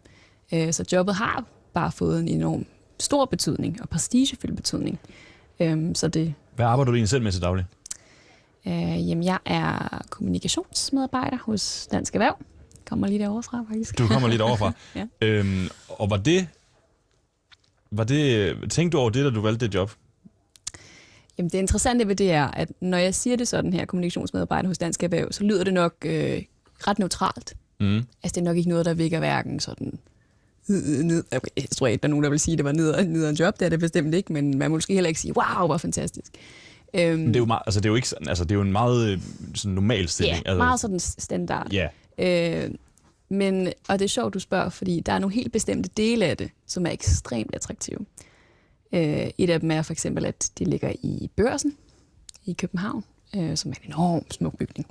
[0.54, 2.65] Øh, så jobbet har bare fået en enorm
[2.99, 4.99] stor betydning og prestigefyldt betydning.
[5.60, 7.65] Øhm, så det, Hvad arbejder du egentlig selv med til daglig?
[8.67, 12.38] øh, jamen, jeg er kommunikationsmedarbejder hos Dansk Erhverv.
[12.89, 13.98] Kommer lige derovre fra, faktisk.
[13.98, 14.71] Du kommer lidt overfra.
[14.95, 15.06] Ja.
[15.21, 16.48] øhm, og var det,
[17.91, 19.91] var det, tænkte du over det, da du valgte det job?
[21.38, 24.78] Jamen, det interessante ved det er, at når jeg siger det sådan her, kommunikationsmedarbejder hos
[24.78, 26.41] Dansk Erhverv, så lyder det nok øh,
[26.88, 27.54] ret neutralt.
[27.80, 27.95] Mm.
[27.98, 30.00] Altså, det er nok ikke noget, der vækker hverken sådan...
[30.69, 32.71] øh, Ned, okay, jeg tror ikke, der er nogen, der vil sige, at det var
[32.71, 33.60] ned, ned en job.
[33.60, 36.32] Det er det bestemt ikke, men man må måske heller ikke sige, wow, hvor fantastisk.
[36.93, 38.62] Øhm, det er jo meget, altså det er jo ikke sådan, altså det er jo
[38.62, 39.19] en meget øh,
[39.56, 40.36] sådan normal stilling.
[40.45, 41.74] ja, altså, meget sådan standard.
[41.74, 42.71] Ja, Øh,
[43.30, 46.38] Men, og det er sjovt, du spørger, fordi der er nogle helt bestemte dele af
[46.38, 47.99] det, som er ekstremt attraktive.
[48.93, 51.78] Øh, et af dem er for eksempel, at de ligger i børsen
[52.45, 53.04] i København,
[53.36, 54.88] øh, som er en enorm smuk bygning.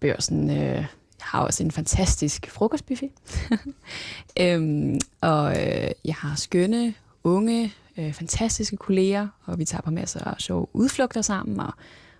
[0.00, 0.84] Børsen øh,
[1.20, 3.10] har også en fantastisk frokostbuffet.
[4.40, 10.20] øhm, og øh, jeg har skønne, unge, øh, fantastiske kolleger, og vi tager på masser
[10.20, 11.72] af sjove udflugter sammen, og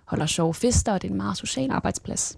[0.05, 2.37] holder sjove fester, og det er en meget social arbejdsplads.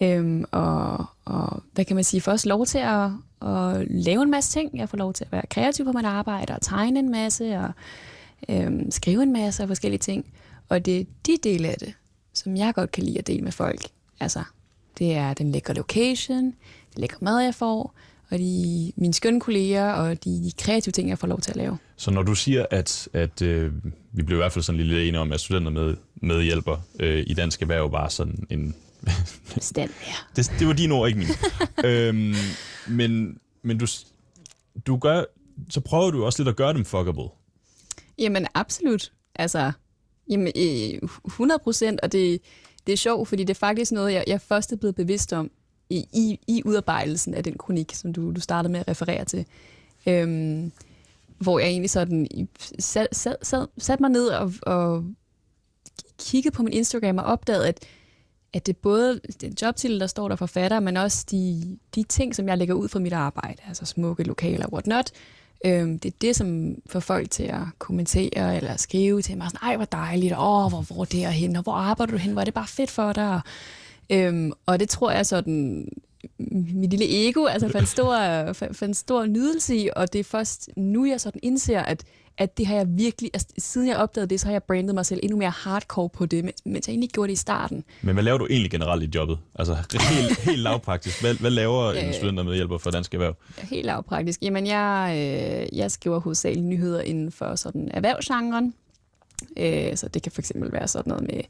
[0.00, 3.10] Øhm, og, og hvad kan man sige, får også lov til at,
[3.48, 4.78] at lave en masse ting.
[4.78, 7.70] Jeg får lov til at være kreativ på mit arbejde, og tegne en masse, og
[8.48, 10.26] øhm, skrive en masse af forskellige ting.
[10.68, 11.94] Og det er de dele af det,
[12.32, 13.80] som jeg godt kan lide at dele med folk.
[14.20, 14.42] Altså,
[14.98, 16.44] det er den lækre location,
[16.90, 17.94] det lækre mad, jeg får,
[18.30, 21.56] og de, mine skønne kolleger, og de, de kreative ting, jeg får lov til at
[21.56, 21.78] lave.
[21.96, 23.72] Så når du siger, at, at øh,
[24.12, 27.34] vi blev i hvert fald sådan lidt enige om, at studenter med, medhjælper øh, i
[27.34, 28.74] dansk erhverv var sådan en...
[29.60, 30.14] Stand, ja.
[30.36, 31.34] det, det var dine ord, ikke mine.
[31.88, 32.34] øhm,
[32.88, 33.86] men men du,
[34.86, 35.24] du gør,
[35.70, 37.28] så prøver du også lidt at gøre dem fuckable.
[38.18, 39.12] Jamen absolut.
[39.34, 39.72] Altså,
[40.30, 40.52] jamen,
[41.26, 42.40] 100 procent, og det,
[42.86, 45.50] det er sjovt, fordi det er faktisk noget, jeg, jeg først er blevet bevidst om
[45.90, 49.46] i, i, i udarbejdelsen af den kronik, som du, du startede med at referere til.
[50.06, 50.72] Øhm,
[51.38, 55.04] hvor jeg egentlig sådan sat, sat, sat, sat mig ned og, og
[56.18, 57.84] kiggede på min Instagram og opdagede, at,
[58.52, 62.34] at det er både den jobtitel, der står der forfatter, men også de, de ting,
[62.34, 65.10] som jeg lægger ud fra mit arbejde, altså smukke lokaler og whatnot,
[65.64, 69.50] Øhm, det er det, som får folk til at kommentere eller skrive til mig.
[69.50, 72.32] Sådan, Ej, hvor dejligt, og hvor, hvor det er hen, og hvor arbejder du hen,
[72.32, 73.40] hvor er det bare fedt for dig.
[74.10, 75.88] Øhm, og det tror jeg sådan,
[76.74, 81.06] mit lille ego altså fandt stor, fandt stor nydelse i, og det er først nu,
[81.06, 82.04] jeg sådan indser, at
[82.38, 85.06] at det har jeg virkelig, altså siden jeg opdagede det, så har jeg brandet mig
[85.06, 87.84] selv endnu mere hardcore på det, mens jeg egentlig gjorde det i starten.
[88.02, 89.38] Men hvad laver du egentlig generelt i jobbet?
[89.54, 91.20] Altså helt, helt lavpraktisk.
[91.20, 93.34] Hvad, hvad laver en student med hjælper for Dansk Erhverv?
[93.58, 94.42] Helt lavpraktisk.
[94.42, 98.74] Jamen jeg, øh, jeg skriver hovedsageligt nyheder inden for sådan erhvervsgenren.
[99.56, 101.40] Øh, så det kan fx være sådan noget med,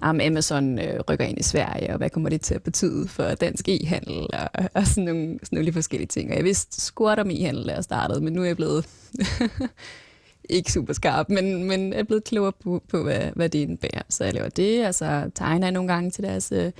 [0.00, 3.24] om Amazon øh, rykker ind i Sverige, og hvad kommer det til at betyde for
[3.24, 6.30] dansk e-handel, og, og sådan, nogle, sådan nogle lige forskellige ting.
[6.30, 8.88] Og jeg vidste squat om e-handel, da jeg startede, men nu er jeg blevet
[10.50, 14.02] ikke super skarp, men, men er blevet klogere på, på hvad, hvad det indebærer.
[14.08, 16.72] Så jeg laver det, altså tegner jeg nogle gange til deres, øh,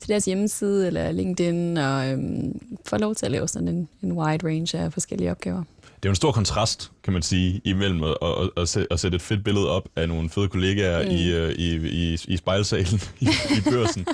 [0.00, 4.12] til deres hjemmeside eller LinkedIn, og øhm, får lov til at lave sådan en, en
[4.12, 5.64] wide range af forskellige opgaver.
[5.82, 9.00] Det er jo en stor kontrast, kan man sige, imellem at, at, at, sætte, at
[9.00, 11.10] sætte et fedt billede op af nogle fede kollegaer mm.
[11.10, 13.28] i, øh, i, i, i spejlsalen i,
[13.58, 14.06] i børsen,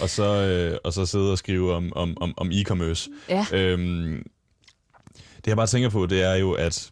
[0.00, 3.10] og, så, øh, og så sidde og skrive om, om, om, om e-commerce.
[3.28, 3.46] Ja.
[3.52, 4.26] Øhm,
[5.36, 6.90] det jeg bare tænker på, det er jo, at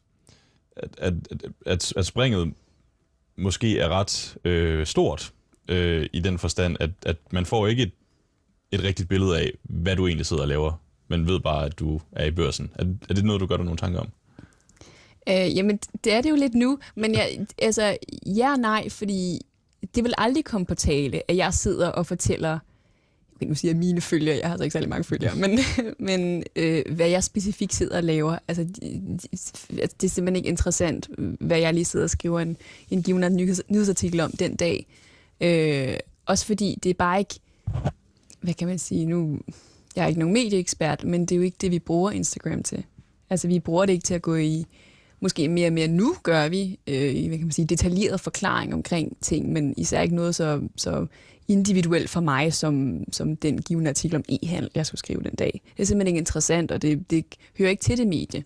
[0.82, 1.14] at, at,
[1.66, 2.54] at, at springet
[3.36, 5.32] måske er ret øh, stort
[5.68, 7.92] øh, i den forstand, at, at man får ikke et,
[8.72, 10.72] et rigtigt billede af, hvad du egentlig sidder og laver,
[11.08, 12.70] men ved bare, at du er i børsen.
[12.74, 14.08] Er, er det noget, du gør dig nogle tanker om?
[15.28, 19.40] Øh, jamen, det er det jo lidt nu, men jeg, altså, ja og nej, fordi
[19.94, 22.58] det vil aldrig komme på tale, at jeg sidder og fortæller
[23.48, 25.59] nu siger jeg mine følgere, jeg har altså ikke særlig mange følgere, men,
[26.09, 30.48] men øh, hvad jeg specifikt sidder og laver, altså, det, altså, det er simpelthen ikke
[30.48, 31.09] interessant,
[31.40, 32.57] hvad jeg lige sidder og skriver en,
[32.90, 34.87] en given nyheds, nyhedsartikel om den dag.
[35.40, 37.35] Øh, også fordi det er bare ikke,
[38.40, 39.38] hvad kan man sige nu,
[39.96, 42.85] jeg er ikke nogen medieekspert, men det er jo ikke det, vi bruger Instagram til.
[43.31, 44.66] Altså, vi bruger det ikke til at gå i,
[45.20, 49.16] måske mere og mere nu gør vi, øh, hvad kan man sige, detaljeret forklaring omkring
[49.20, 51.07] ting, men især ikke noget så, så
[51.48, 55.61] individuelt for mig, som, som den givende artikel om e-handel, jeg skulle skrive den dag.
[55.76, 57.24] Det er simpelthen ikke interessant, og det, det
[57.59, 58.44] hører ikke til det medie.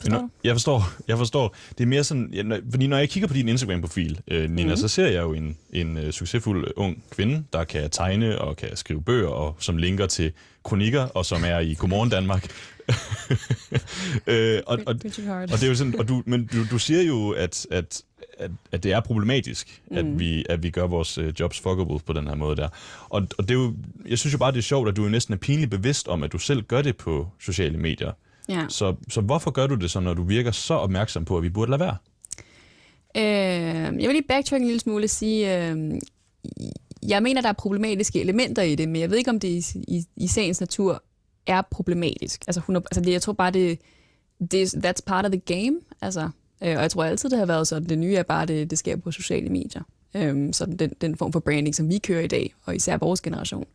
[0.00, 1.56] Forstår når, jeg forstår, jeg forstår.
[1.78, 4.70] Det er mere sådan, ja, når, fordi når jeg kigger på din Instagram-profil, øh, Nina,
[4.70, 4.76] mm.
[4.76, 8.76] så ser jeg jo en, en uh, succesfuld ung kvinde, der kan tegne og kan
[8.76, 10.32] skrive bøger, og som linker til
[10.64, 12.46] kronikker, og som er i Godmorgen Danmark.
[14.26, 17.30] øh, og, og, og, det er jo sådan, og du, men du, du siger jo,
[17.30, 18.02] at, at
[18.38, 19.96] at, at det er problematisk, mm.
[19.96, 22.68] at, vi, at vi gør vores uh, jobs fuckable på den her måde der.
[23.08, 23.74] Og, og det er jo,
[24.08, 26.22] jeg synes jo bare, det er sjovt, at du er næsten er pinligt bevidst om,
[26.22, 28.12] at du selv gør det på sociale medier.
[28.48, 28.66] Ja.
[28.68, 31.48] Så, så hvorfor gør du det så, når du virker så opmærksom på, at vi
[31.48, 31.96] burde lade være?
[33.16, 36.00] Øh, jeg vil lige backtrack en lille smule og sige, øh,
[37.08, 39.84] jeg mener, der er problematiske elementer i det, men jeg ved ikke, om det i,
[39.88, 41.02] i, i sagens natur
[41.46, 42.44] er problematisk.
[42.46, 43.78] Altså, 100, altså det, jeg tror bare, det,
[44.50, 45.80] det, that's part of the game.
[46.00, 46.30] Altså,
[46.62, 47.88] Øh, og jeg tror altid, det har været sådan.
[47.88, 49.82] Det nye er bare, det, det sker på sociale medier.
[50.16, 53.20] Øhm, sådan den, den form for branding, som vi kører i dag, og især vores
[53.20, 53.66] generation.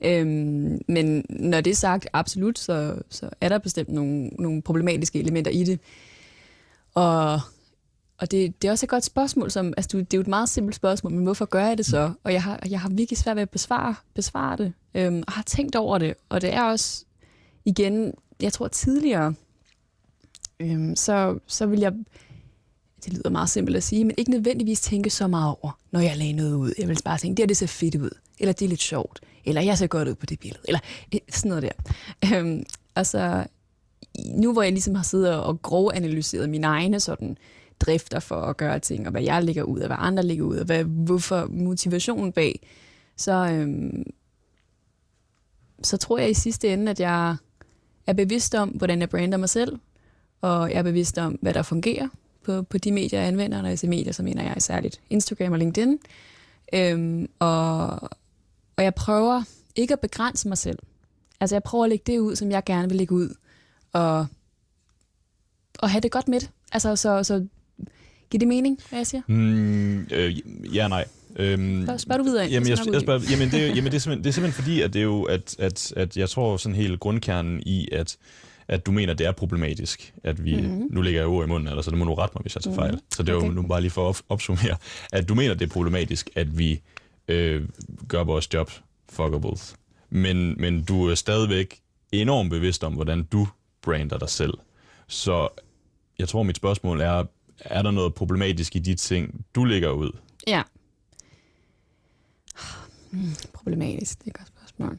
[0.00, 5.20] Øhm, men når det er sagt, absolut, så, så er der bestemt nogle, nogle problematiske
[5.20, 5.80] elementer i det.
[6.94, 7.40] Og
[8.18, 10.28] og det, det er også et godt spørgsmål, som, altså du, det er jo et
[10.28, 12.12] meget simpelt spørgsmål, men hvorfor gør jeg det så?
[12.24, 15.42] Og jeg har, jeg har virkelig svært ved at besvare, besvare det, øhm, og har
[15.42, 17.04] tænkt over det, og det er også,
[17.64, 19.34] igen, jeg tror tidligere,
[20.60, 21.92] øhm, så, så vil jeg,
[23.04, 26.16] det lyder meget simpelt at sige, men ikke nødvendigvis tænke så meget over, når jeg
[26.16, 26.72] lagde noget ud.
[26.78, 29.20] Jeg vil bare tænke, det her det ser fedt ud, eller det er lidt sjovt,
[29.44, 30.80] eller jeg ser godt ud på det billede, eller
[31.14, 31.94] øh, sådan noget der.
[32.34, 32.64] Øhm,
[32.96, 33.46] altså,
[34.26, 37.36] nu hvor jeg ligesom har siddet og grovanalyseret mine egne sådan,
[37.80, 40.56] drifter for at gøre ting, og hvad jeg ligger ud, af, hvad andre ligger ud,
[40.56, 42.60] og hvad, hvorfor motivationen bag,
[43.16, 44.02] så, øhm,
[45.82, 47.36] så tror jeg i sidste ende, at jeg
[48.06, 49.78] er bevidst om, hvordan jeg brander mig selv,
[50.46, 52.08] og jeg er bevidst om, hvad der fungerer
[52.44, 53.62] på, på de medier, jeg anvender.
[53.62, 55.98] Når jeg siger medier, så mener jeg særligt Instagram og LinkedIn.
[56.72, 57.88] Øhm, og,
[58.76, 59.42] og jeg prøver
[59.76, 60.78] ikke at begrænse mig selv.
[61.40, 63.34] Altså jeg prøver at lægge det ud, som jeg gerne vil lægge ud,
[63.92, 64.26] og,
[65.78, 66.50] og have det godt med det.
[66.72, 67.46] Altså så, så
[68.30, 69.22] giver det mening, hvad jeg siger?
[69.26, 70.36] Mm, øh,
[70.74, 71.04] ja, nej.
[71.36, 72.52] Øhm, spørg, spørg du videre ind.
[72.52, 74.80] Jamen, jeg, jeg spørger, jamen, det, er, jamen det, er simpelthen, det er simpelthen fordi,
[74.80, 78.16] at det er jo, at, at, at jeg tror sådan helt grundkernen i, at
[78.68, 80.88] at du mener, det er problematisk, at vi, mm-hmm.
[80.90, 82.62] nu ligger jeg ord i munden, eller så det må du rette mig, hvis jeg
[82.62, 82.90] tager fejl.
[82.90, 83.06] Mm-hmm.
[83.10, 83.46] Så det er okay.
[83.46, 84.76] jo nu bare lige for at opsummere,
[85.12, 86.80] at du mener, det er problematisk, at vi
[87.28, 87.68] øh,
[88.08, 88.70] gør vores job
[89.08, 89.76] fuckables.
[90.10, 91.80] Men, men du er stadigvæk
[92.12, 93.48] enormt bevidst om, hvordan du
[93.82, 94.54] brander dig selv.
[95.08, 95.48] Så
[96.18, 97.24] jeg tror, mit spørgsmål er,
[97.60, 100.10] er der noget problematisk i de ting, du lægger ud?
[100.46, 100.62] Ja.
[103.10, 104.98] Hmm, problematisk, det er et godt spørgsmål.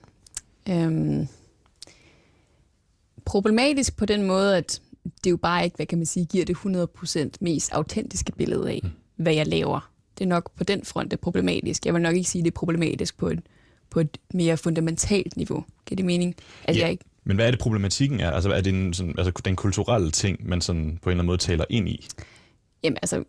[0.69, 1.27] Øhm,
[3.27, 4.81] problematisk på den måde, at
[5.23, 8.79] det jo bare ikke, hvad kan man sige, giver det 100% mest autentiske billede af,
[8.83, 8.89] mm.
[9.15, 9.91] hvad jeg laver.
[10.17, 11.85] Det er nok på den front, det er problematisk.
[11.85, 13.39] Jeg vil nok ikke sige, det er problematisk på et,
[13.89, 15.65] på et mere fundamentalt niveau.
[15.85, 16.35] Giver det mening?
[16.63, 16.81] At ja.
[16.81, 18.31] jeg ikke men hvad er det problematikken er?
[18.31, 21.25] Altså er det en, sådan, altså, den kulturelle ting, man sådan på en eller anden
[21.25, 22.07] måde taler ind i?
[22.83, 23.23] Jamen altså,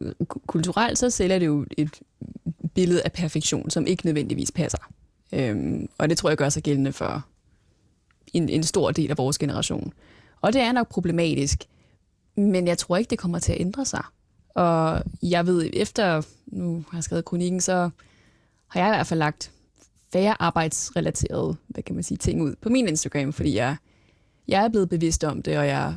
[0.47, 2.01] kulturelt så sælger det jo et
[2.75, 4.79] billede af perfektion, som ikke nødvendigvis passer.
[5.33, 7.27] Øhm, og det tror jeg gør sig gældende for
[8.33, 9.93] en, en stor del af vores generation.
[10.41, 11.65] Og det er nok problematisk,
[12.37, 14.03] men jeg tror ikke, det kommer til at ændre sig.
[14.49, 17.91] Og jeg ved, efter nu har jeg skrevet kronikken, så
[18.69, 19.51] har jeg i hvert fald lagt
[20.13, 23.77] færre arbejdsrelaterede hvad kan man sige, ting ud på min Instagram, fordi jeg,
[24.49, 25.97] jeg er blevet bevidst om det, og jeg,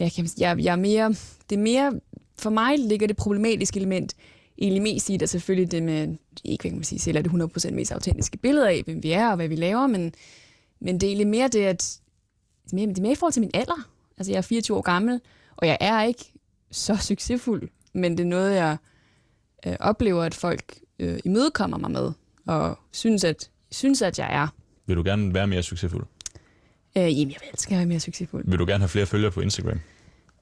[0.00, 1.08] jeg, kan jeg, jeg er mere,
[1.50, 2.00] det er mere,
[2.38, 4.14] for mig ligger det problematiske element
[4.58, 7.30] egentlig mest i det selvfølgelig det med, ikke hvad kan man sige, selv er det
[7.30, 10.14] 100% mest autentiske billeder af, hvem vi er og hvad vi laver, men,
[10.80, 12.00] men det er egentlig mere det, at
[12.64, 13.88] det er mere, det er mere i forhold til min alder.
[14.18, 15.20] Altså jeg er 24 år gammel,
[15.56, 16.32] og jeg er ikke
[16.70, 18.76] så succesfuld, men det er noget, jeg
[19.66, 22.12] øh, oplever, at folk øh, imødekommer mig med,
[22.46, 24.48] og synes, at, synes, at jeg er.
[24.86, 26.06] Vil du gerne være mere succesfuld?
[26.96, 28.44] Øh, jamen, jeg vil elske være mere succesfuld.
[28.46, 29.80] Vil du gerne have flere følgere på Instagram?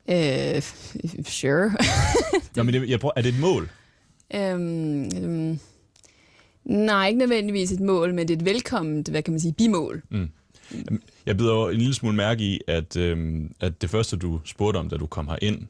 [0.08, 0.62] Øh,
[1.24, 1.72] sure.
[2.56, 3.70] Nå, men det, jeg prøver, er det et mål?
[4.34, 5.58] Øhm, øhm,
[6.66, 10.02] nej, ikke nødvendigvis et mål, men det er et velkomment, hvad kan man sige, bimål.
[10.10, 10.28] Mm.
[11.26, 14.88] Jeg bider en lille smule mærke i, at, øhm, at det første, du spurgte om,
[14.88, 15.62] da du kom her ind,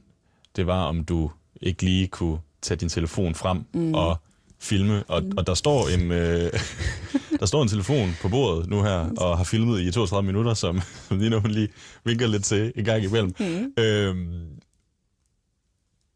[0.56, 1.30] det var, om du
[1.60, 3.94] ikke lige kunne tage din telefon frem mm.
[3.94, 4.16] og
[4.58, 5.32] filme, og, mm.
[5.36, 6.52] og der står en øh,
[7.40, 10.80] der står en telefon på bordet nu her, og har filmet i 32 minutter, som,
[11.08, 11.68] som Nina hun lige
[12.04, 13.34] vinker lidt til en gang imellem.
[13.40, 13.82] Mm.
[13.82, 14.46] Øhm,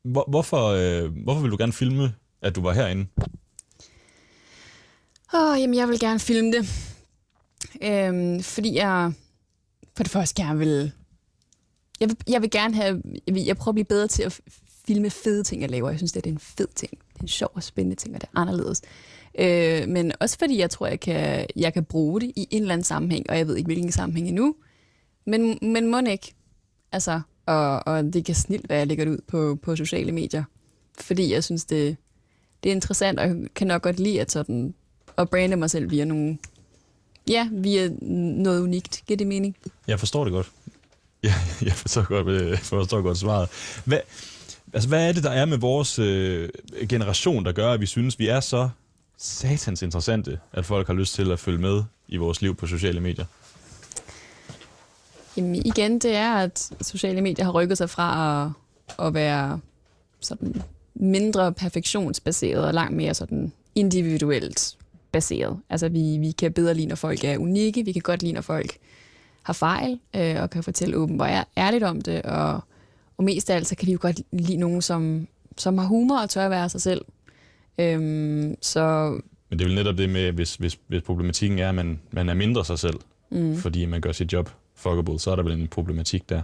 [0.04, 2.12] hvor, hvorfor, øh, hvorfor vil du gerne filme,
[2.42, 3.06] at du var herinde?
[5.34, 6.68] Åh, oh, jamen jeg vil gerne filme det.
[7.82, 9.12] Øhm, fordi jeg
[9.96, 10.92] for det første gerne vil...
[12.00, 13.02] Jeg vil, jeg vil gerne have...
[13.26, 14.40] Jeg, vil, jeg prøver at blive bedre til at
[14.86, 15.90] filme fede ting, jeg laver.
[15.90, 16.90] Jeg synes, det er en fed ting.
[16.90, 18.82] Det er en sjov og spændende ting, og det er anderledes.
[19.38, 22.72] Øh, men også fordi jeg tror, jeg kan, jeg kan bruge det i en eller
[22.72, 24.54] anden sammenhæng, og jeg ved ikke, hvilken sammenhæng endnu.
[25.26, 26.34] Men, men må ikke.
[26.92, 30.12] Altså, og, og det kan snilt være, at jeg lægger det ud på, på sociale
[30.12, 30.44] medier.
[31.00, 31.96] Fordi jeg synes, det,
[32.62, 34.74] det er interessant, og jeg kan nok godt lide at, sådan,
[35.20, 36.38] at brande mig selv via nogle
[37.28, 39.02] Ja, via noget unikt.
[39.06, 39.56] Giver det mening?
[39.86, 40.50] Jeg forstår det godt.
[41.22, 43.48] Ja, jeg forstår godt, jeg forstår godt svaret.
[43.84, 43.98] Hvad,
[44.72, 46.48] altså, hvad er det, der er med vores øh,
[46.88, 48.68] generation, der gør, at vi synes, vi er så
[49.18, 53.00] satans interessante, at folk har lyst til at følge med i vores liv på sociale
[53.00, 53.24] medier?
[55.36, 58.44] Jamen igen, det er, at sociale medier har rykket sig fra
[58.98, 59.60] at, at være
[60.20, 60.62] sådan
[60.94, 64.76] mindre perfektionsbaseret og langt mere sådan individuelt
[65.12, 65.60] baseret.
[65.70, 68.40] Altså vi, vi kan bedre lide, når folk er unikke, vi kan godt lide, når
[68.40, 68.76] folk
[69.42, 72.60] har fejl, øh, og kan fortælle åbent og ærligt om det, og,
[73.16, 76.18] og mest af alt, så kan vi jo godt lide nogen, som, som har humor
[76.18, 77.04] og tør at være sig selv.
[77.78, 79.10] Øhm, så...
[79.50, 82.28] Men det er vel netop det med, hvis, hvis, hvis problematikken er, at man, man
[82.28, 82.96] er mindre sig selv,
[83.30, 83.56] mm.
[83.56, 86.42] fordi man gør sit job fuckable, så er der vel en problematik der.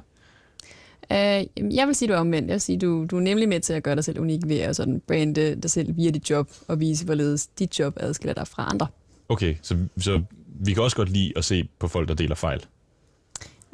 [1.11, 2.49] Uh, jeg vil sige, du er omvendt.
[2.49, 4.59] Jeg vil sige, du, du er nemlig med til at gøre dig selv unik ved
[4.59, 8.49] at sådan brande dig selv via dit job og vise, hvorledes dit job adskiller dig
[8.49, 8.87] fra andre.
[9.29, 10.23] Okay, så, så
[10.61, 12.67] vi kan også godt lide at se på folk, der deler fejl.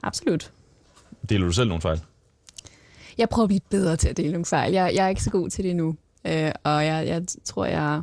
[0.03, 0.53] Absolut.
[1.29, 2.01] Deler du selv nogle fejl?
[3.19, 4.73] Jeg prøver at blive bedre til at dele nogle fejl.
[4.73, 5.89] Jeg, jeg er ikke så god til det nu.
[6.25, 8.01] Uh, og jeg, jeg tror, jeg,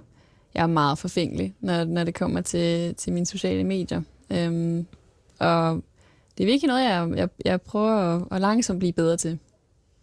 [0.54, 4.02] jeg er meget forfængelig, når, når det kommer til, til mine sociale medier.
[4.48, 4.88] Um,
[5.40, 5.84] og
[6.40, 9.40] det er virkelig noget, jeg, jeg, jeg prøver at, at langsomt blive bedre til.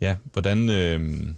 [0.01, 0.69] Ja, hvordan...
[0.71, 1.29] Øh,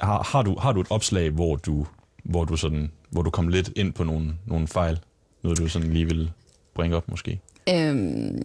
[0.00, 1.86] har, har, du, har du et opslag, hvor du,
[2.24, 5.00] hvor du, sådan, hvor du kom lidt ind på nogle, nogle fejl?
[5.42, 6.32] Noget, du sådan lige vil
[6.74, 7.40] bringe op, måske?
[7.68, 8.42] Øhm,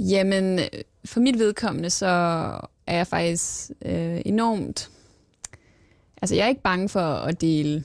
[0.00, 0.60] jamen,
[1.04, 2.06] for mit vedkommende, så
[2.86, 4.90] er jeg faktisk øh, enormt...
[6.22, 7.84] Altså, jeg er ikke bange for at dele...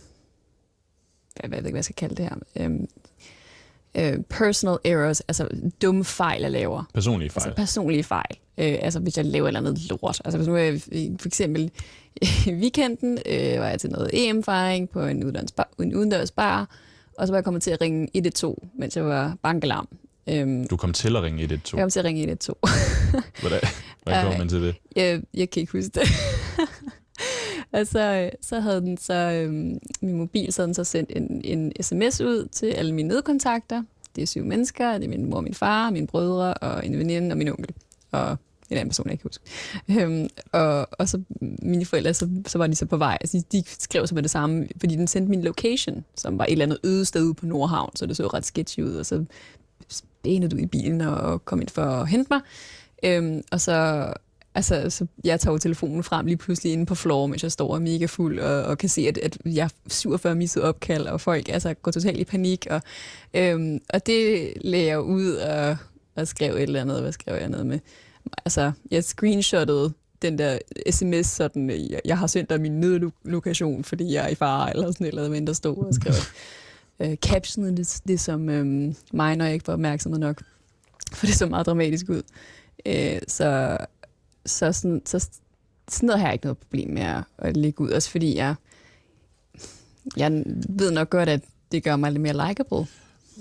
[1.36, 2.36] Hvad, hvad, hvad jeg skal kalde det her?
[2.56, 2.88] Øhm,
[3.97, 5.47] øh, personal errors, altså
[5.82, 6.84] dumme fejl, jeg laver.
[6.93, 7.47] Personlige fejl?
[7.47, 8.38] Altså personlige fejl.
[8.58, 10.21] Øh, altså hvis jeg laver et eller andet lort.
[10.25, 10.80] Altså hvis nu er
[11.19, 11.71] for eksempel
[12.47, 16.69] i weekenden øh, var jeg til noget EM-fejring på en udendørs bar, en udendørs bar
[17.17, 19.88] og så var jeg kommet til at ringe 112, mens jeg var bankalarm.
[20.30, 21.77] Øhm, du kom til at ringe 112?
[21.77, 22.58] Jeg kom til at ringe 112.
[23.41, 23.60] Hvordan,
[24.04, 24.75] hvordan kom man til det?
[24.95, 26.01] Jeg, jeg kan ikke huske det.
[27.74, 31.42] og så, øh, så havde den så, øhm, min mobil så, den så sendt en,
[31.44, 33.84] en sms ud til alle mine nedkontakter.
[34.16, 37.34] Det er syv mennesker, det er min mor, min far, mine brødre og en veninde
[37.34, 37.76] og min onkel.
[38.12, 38.38] Og
[38.70, 39.44] en anden person, jeg ikke huske.
[39.90, 41.22] Øhm, og, og så
[41.62, 43.18] mine forældre, så, så var de så på vej.
[43.22, 46.52] Altså, de skrev så med det samme, fordi den sendte min location, som var et
[46.52, 49.26] eller andet øde sted ude på Nordhavn, så det så ret sketchy ud, og så
[50.24, 52.42] benede du i bilen og kom ind for at hente mig.
[53.04, 54.06] Øhm, og så,
[54.56, 57.76] altså, så jeg tager telefonen frem lige pludselig inde på floor, mens jeg står og
[57.76, 61.22] er mega fuld, og, og kan se, at, at jeg har 47 misset opkald, og
[61.22, 62.68] folk altså, går totalt i panik.
[62.70, 62.82] Og,
[63.34, 65.78] øhm, og det lagde jeg ud og,
[66.16, 67.80] og skrev et eller andet, hvad skrev jeg noget med?
[68.46, 70.58] altså, jeg screenshottede den der
[70.90, 74.92] sms, sådan, jeg, jeg har sendt dig min nødlokation, fordi jeg er i fare, eller
[74.92, 76.14] sådan noget, men der stod og skrev
[77.00, 80.42] øh, captionet det, det som øhm, mig, når jeg ikke var opmærksom nok,
[81.14, 82.22] for det så meget dramatisk ud.
[82.86, 83.78] Øh, så,
[84.45, 85.30] så, sådan, så
[85.89, 88.56] sådan noget har jeg ikke noget problem med at, at lægge ud, også fordi jeg,
[90.17, 92.88] jeg ved nok godt, at det gør mig lidt mere likable.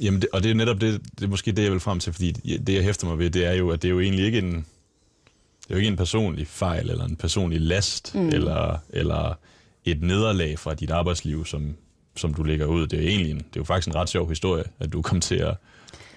[0.00, 2.12] Jamen, det, og det er netop det, det er måske det, jeg vil frem til,
[2.12, 4.38] fordi det, jeg hæfter mig ved, det er jo, at det er jo egentlig ikke
[4.38, 8.28] en, det er jo ikke en personlig fejl, eller en personlig last, mm.
[8.28, 9.38] eller, eller
[9.84, 11.76] et nederlag fra dit arbejdsliv, som,
[12.16, 12.86] som du lægger ud.
[12.86, 15.20] Det er, egentlig en, det er jo faktisk en ret sjov historie, at du kom
[15.20, 15.54] til at,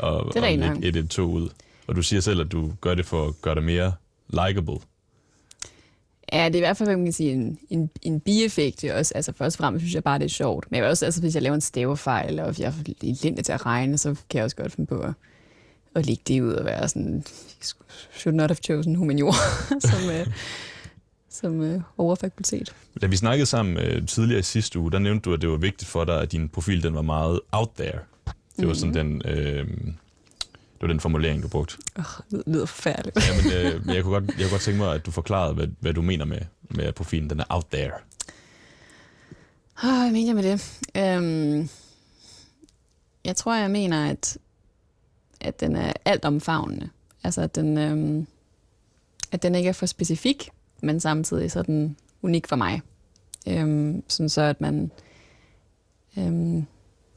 [0.03, 1.49] at, at lægge et, et tog ud.
[1.87, 3.93] Og du siger selv, at du gør det for at gøre dig mere
[4.29, 4.77] likable.
[6.33, 8.81] Ja, det er i hvert fald, man kan sige, en, en, en bieffekt.
[8.81, 10.71] Det også, altså først og fremmest synes jeg bare, det er sjovt.
[10.71, 12.73] Men jeg også, altså, hvis jeg laver en stavefejl, eller hvis jeg er
[13.23, 15.13] lidt til at regne, så kan jeg også godt finde på at,
[15.95, 17.23] at lægge det ud og være sådan,
[18.11, 19.33] should not have chosen humanior,
[19.89, 20.33] som, uh,
[21.29, 22.73] som uh, overfakultet.
[23.01, 25.57] Da vi snakkede sammen uh, tidligere i sidste uge, der nævnte du, at det var
[25.57, 27.99] vigtigt for dig, at din profil den var meget out there.
[28.59, 29.21] Det var sådan mm-hmm.
[29.21, 29.63] den...
[29.85, 29.95] Det
[30.83, 31.77] var den formulering, du brugte.
[31.95, 33.17] Oh, det lyder forfærdeligt.
[33.17, 35.53] ja, men, øh, men jeg, kunne godt, jeg kunne godt tænke mig, at du forklarede,
[35.53, 37.29] hvad, hvad du mener med, med at profilen.
[37.29, 37.93] Den er out there.
[39.83, 40.79] Oh, hvad mener jeg med det?
[41.17, 41.69] Um,
[43.25, 44.37] jeg tror, jeg mener, at,
[45.41, 46.89] at den er alt omfavnende.
[47.23, 48.27] Altså, at den, um,
[49.31, 50.49] at den ikke er for specifik,
[50.81, 52.81] men samtidig så er den unik for mig.
[53.47, 54.91] Um, sådan så, at man,
[56.17, 56.67] um,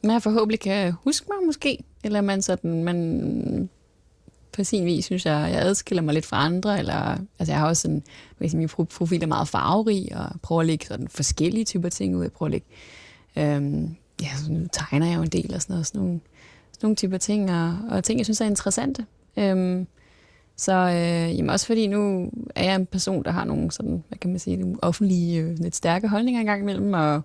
[0.07, 3.69] man forhåbentlig kan huske mig måske, eller man sådan, man
[4.57, 7.69] på sin vis synes jeg, jeg adskiller mig lidt fra andre, eller altså jeg har
[7.69, 8.03] også sådan,
[8.41, 12.23] sige, min profil er meget farverig, og prøver at lægge sådan forskellige typer ting ud.
[12.23, 12.67] Jeg prøver at lægge,
[13.37, 16.21] øhm, ja, så nu tegner jeg jo en del og sådan noget, sådan nogle,
[16.73, 19.07] sådan nogle typer ting, og, og ting, jeg synes er interessante.
[19.37, 19.87] Øhm,
[20.57, 24.19] så øh, jamen også fordi nu er jeg en person, der har nogle sådan, hvad
[24.19, 27.23] kan man sige, nogle offentlige, øh, lidt stærke holdninger engang imellem, og,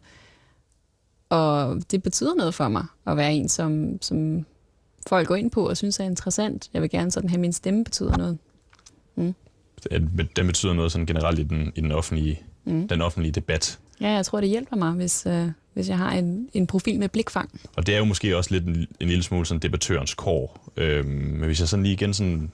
[1.32, 4.46] og det betyder noget for mig at være en, som, som
[5.08, 6.70] folk går ind på og synes er interessant.
[6.74, 8.38] Jeg vil gerne sådan have, min stemme betyder noget.
[9.16, 9.36] Mm.
[10.36, 12.88] Den betyder noget sådan generelt i den, i den, offentlige, mm.
[12.88, 13.80] den offentlige debat.
[14.02, 17.10] Ja, jeg tror, det hjælper mig, hvis, øh, hvis jeg har en, en profil med
[17.10, 17.62] blikfang.
[17.76, 20.72] Og det er jo måske også lidt en, en lille smule sådan debattørens kår.
[20.78, 22.52] Øhm, men hvis jeg sådan lige igen sådan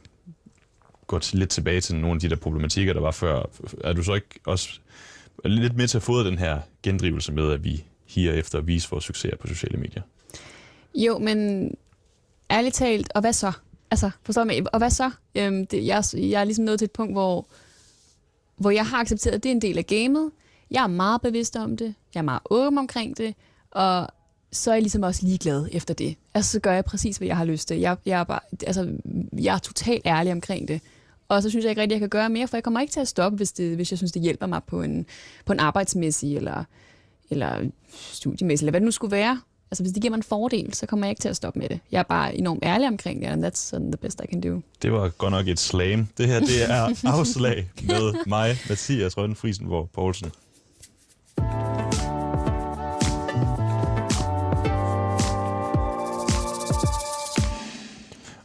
[1.07, 3.49] går til, lidt tilbage til nogle af de der problematikker, der var før,
[3.83, 4.79] er du så ikke også
[5.45, 7.83] lidt med til at fodre den her gendrivelse med, at vi
[8.17, 10.01] higer efter at vise vores succeser på sociale medier?
[10.95, 11.71] Jo, men
[12.51, 13.51] ærligt talt, og hvad så?
[13.91, 15.11] Altså, forstår mig, og hvad så?
[15.35, 17.47] Øhm, det, jeg, jeg er ligesom nået til et punkt, hvor,
[18.57, 20.31] hvor jeg har accepteret, at det er en del af gamet.
[20.71, 21.93] Jeg er meget bevidst om det.
[22.13, 23.35] Jeg er meget åben omkring det.
[23.71, 24.07] Og
[24.51, 26.15] så er jeg ligesom også ligeglad efter det.
[26.33, 27.79] Altså, så gør jeg præcis, hvad jeg har lyst til.
[27.79, 28.97] Jeg, jeg, er, bare, altså,
[29.33, 30.81] jeg er totalt ærlig omkring det.
[31.27, 32.91] Og så synes jeg ikke rigtigt, at jeg kan gøre mere, for jeg kommer ikke
[32.91, 35.05] til at stoppe, hvis, det, hvis jeg synes, det hjælper mig på en,
[35.45, 36.63] på en arbejdsmæssig eller,
[37.29, 39.41] eller studiemæssigt, eller hvad det nu skulle være.
[39.71, 41.69] Altså hvis det giver mig en fordel, så kommer jeg ikke til at stoppe med
[41.69, 41.79] det.
[41.91, 44.61] Jeg er bare enormt ærlig omkring det, and that's sådan the best I can do.
[44.81, 46.07] Det var godt nok et slam.
[46.17, 50.31] Det her, det er afslag med mig, Mathias Rønne hvor Poulsen.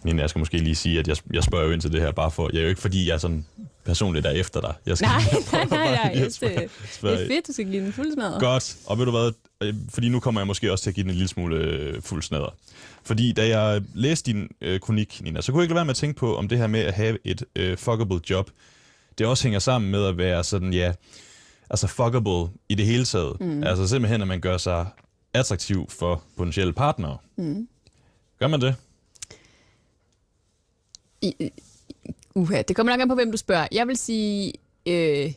[0.05, 2.13] Nina, jeg skal måske lige sige, at jeg, jeg spørger jo ind til det her,
[2.13, 3.47] bare for, jeg er jo ikke fordi, jeg er sådan
[3.85, 4.75] personligt er efter dig.
[4.87, 5.23] Jeg skal nej,
[5.53, 6.13] nej, nej, nej.
[6.15, 6.71] Jeg det,
[7.03, 8.41] det er fedt, du skal give den fuld smadret.
[8.41, 11.05] Godt, og ved du hvad, øh, fordi nu kommer jeg måske også til at give
[11.05, 12.53] den en lille smule øh, fuld smadret.
[13.03, 15.91] Fordi da jeg læste din øh, kronik, Nina, så kunne jeg ikke lade være med
[15.91, 18.51] at tænke på, om det her med at have et øh, fuckable job,
[19.19, 20.93] det også hænger sammen med at være sådan, ja,
[21.71, 23.41] altså fuckable i det hele taget.
[23.41, 23.63] Mm.
[23.63, 24.87] Altså simpelthen, at man gør sig
[25.35, 27.17] attraktiv for potentielle partnere.
[27.37, 27.69] Mm.
[28.39, 28.75] Gør man det?
[31.23, 31.51] I,
[32.35, 33.67] uha, det kommer nok an på, hvem du spørger.
[33.73, 34.53] Jeg vil sige,
[34.87, 35.33] øh,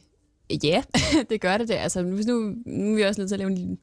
[0.64, 0.84] ja,
[1.30, 1.74] det gør det det.
[1.74, 3.78] Altså, hvis nu, nu er vi også nødt til at lave en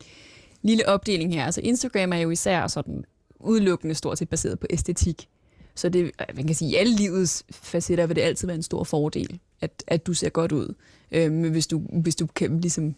[0.62, 1.44] lille opdeling her.
[1.44, 3.04] Altså, Instagram er jo især sådan
[3.40, 5.28] udelukkende stort set baseret på æstetik.
[5.74, 8.62] Så det, øh, man kan sige, i alle livets facetter vil det altid være en
[8.62, 10.74] stor fordel, at, at du ser godt ud.
[11.12, 12.94] Øh, men hvis du, hvis du kan ligesom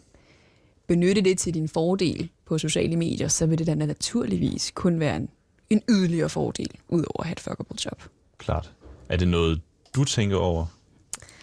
[0.87, 5.15] benytte det til din fordel på sociale medier, så vil det da naturligvis kun være
[5.15, 5.29] en,
[5.69, 8.01] en yderligere fordel, udover at have et fuckable job.
[8.37, 8.71] Klart.
[9.09, 9.61] Er det noget,
[9.95, 10.65] du tænker over,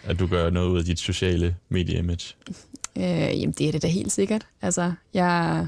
[0.03, 2.35] at du gør noget ud af dit sociale medie-image?
[2.97, 3.03] Øh,
[3.41, 4.47] jamen, det er det da helt sikkert.
[4.61, 5.67] Altså, jeg,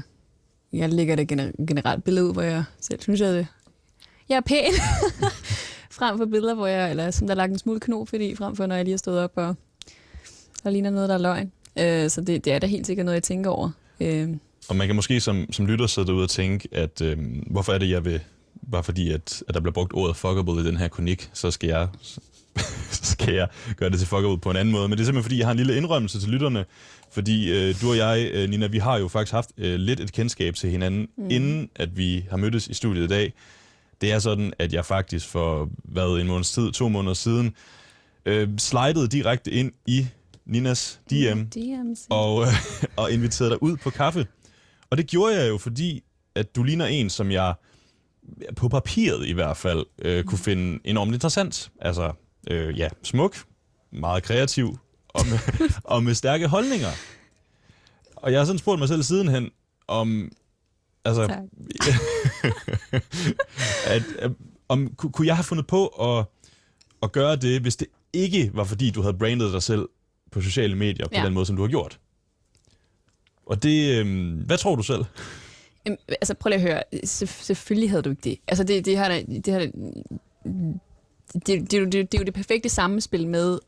[0.72, 3.46] jeg lægger det gener- generelt billede ud, hvor jeg selv synes, at
[4.28, 4.72] jeg er pæn.
[5.98, 8.56] frem for billeder, hvor jeg, eller som der er lagt en smule knof i, frem
[8.56, 9.56] for når jeg lige har stået op og
[10.64, 11.52] der ligner noget, der er løgn.
[11.78, 13.70] Øh, så det, det er da helt sikkert noget, jeg tænker over.
[14.00, 14.28] Øh.
[14.68, 17.18] Og man kan måske som, som lytter sidde derude og tænke, at øh,
[17.50, 18.20] hvorfor er det, jeg vil
[18.72, 21.68] bare fordi, at, at der bliver brugt ordet fuckable i den her kronik, så skal
[21.68, 21.88] jeg,
[22.90, 24.88] så skal jeg gøre det til fuckable på en anden måde.
[24.88, 26.64] Men det er simpelthen, fordi jeg har en lille indrømmelse til lytterne.
[27.10, 30.12] Fordi øh, du og jeg, øh, Nina, vi har jo faktisk haft øh, lidt et
[30.12, 31.30] kendskab til hinanden, mm.
[31.30, 33.32] inden at vi har mødtes i studiet i dag.
[34.00, 37.54] Det er sådan, at jeg faktisk for, hvad, en måneds tid, to måneder siden,
[38.26, 40.06] øh, slidede direkte ind i
[40.46, 42.06] Ninas DM DM's.
[42.10, 42.48] og, øh,
[42.96, 44.26] og inviterede dig ud på kaffe.
[44.90, 46.02] Og det gjorde jeg jo, fordi
[46.34, 47.54] at du ligner en, som jeg
[48.56, 51.70] på papiret i hvert fald øh, kunne finde enormt interessant.
[51.80, 52.12] Altså,
[52.50, 53.36] øh, ja, smuk,
[53.90, 54.78] meget kreativ
[55.08, 56.90] og med, og med stærke holdninger.
[58.16, 59.50] Og jeg har sådan spurgt mig selv sidenhen,
[59.88, 60.32] om...
[61.04, 61.22] Altså,
[63.86, 64.30] at, at,
[64.68, 66.24] om kunne jeg have fundet på at,
[67.02, 69.88] at gøre det, hvis det ikke var fordi, du havde brandet dig selv
[70.30, 71.24] på sociale medier på ja.
[71.24, 71.98] den måde, som du har gjort?
[73.46, 73.98] Og det...
[73.98, 75.04] Øh, hvad tror du selv?
[75.84, 76.82] Jamen, altså prøv lige at høre.
[77.06, 78.38] selvfølgelig havde du ikke det.
[78.48, 79.70] Altså det, det har da, det har da,
[81.34, 83.58] det, det, det, det, er jo det perfekte sammenspil med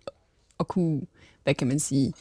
[0.61, 1.03] at kunne,
[1.45, 2.13] hvad kan man sige,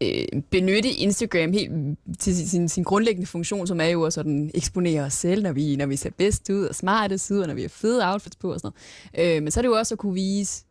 [0.00, 5.02] øh, benytte Instagram helt til sin, sin grundlæggende funktion, som er jo at sådan eksponere
[5.02, 7.62] os selv, når vi, når vi ser bedst ud og smartest ud, og når vi
[7.62, 8.72] har fede outfits på og sådan
[9.14, 9.36] noget.
[9.36, 10.64] Øh, men så er det jo også at kunne vise,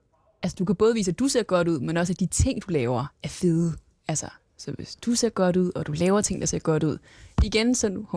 [0.43, 2.67] altså du kan både vise, at du ser godt ud, men også at de ting,
[2.67, 3.73] du laver, er fede.
[4.07, 4.27] Altså,
[4.57, 6.97] så hvis du ser godt ud, og du laver ting, der ser godt ud,
[7.43, 8.07] igen, så nu,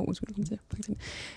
[0.85, 0.97] til,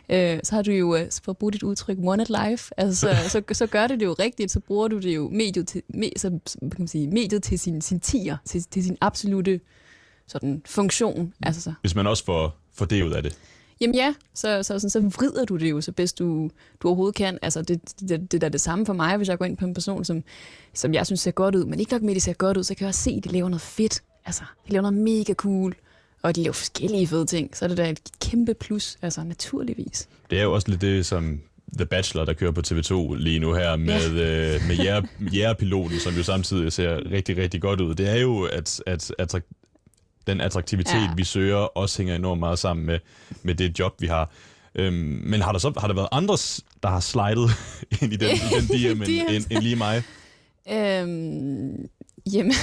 [0.10, 2.74] øh, så har du jo uh, forbudt et udtryk, one at life.
[2.78, 5.68] Altså, så, så, så, gør det det jo rigtigt, så bruger du det jo mediet
[5.68, 6.30] til, med, så,
[6.60, 9.60] kan man sige, mediet til sin, sin tier, til, til sin absolute
[10.28, 11.34] sådan, funktion.
[11.44, 11.74] Altså, så.
[11.82, 13.38] Hvis man også får, får det ud af det.
[13.82, 16.50] Jamen ja, så, så, så, så vrider du det jo så bedst du,
[16.82, 17.40] du overhovedet kan.
[17.42, 19.74] Altså det, det, det er det samme for mig, hvis jeg går ind på en
[19.74, 20.24] person, som,
[20.74, 22.64] som jeg synes ser godt ud, men ikke nok med, at de ser godt ud,
[22.64, 24.04] så kan jeg også se, at de laver noget fedt.
[24.26, 25.76] Altså, de laver noget mega cool
[26.22, 30.10] og de laver forskellige fede ting, så er det da et kæmpe plus, altså naturligvis.
[30.30, 31.42] Det er jo også lidt det, som
[31.78, 34.56] The Bachelor, der kører på TV2 lige nu her med, ja.
[34.56, 34.76] øh, med
[35.34, 37.96] jægerpiloten, som jo samtidig ser rigtig, rigtig godt ud.
[37.96, 39.44] Det er jo, at, at, at
[40.28, 41.14] den attraktivitet, ja.
[41.16, 43.00] vi søger, også hænger enormt meget sammen med,
[43.44, 44.32] med det job, vi har.
[44.76, 44.94] Øhm,
[45.24, 46.38] men har der så har der været andre,
[46.84, 47.52] der har slidet
[48.02, 50.04] ind i den, i den DM, end, end, end lige mig?
[50.72, 51.90] Øhm,
[52.34, 52.54] jamen,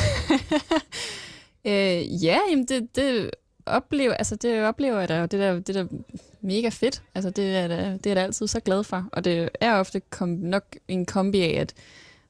[1.69, 3.31] øh, ja, jamen det, det
[3.67, 5.87] oplever, altså det oplever jeg da, og det der, det der
[6.41, 7.03] mega fedt.
[7.15, 9.09] Altså det er, da, det er da altid så glad for.
[9.13, 11.75] Og det er ofte kom, nok en kombi af, at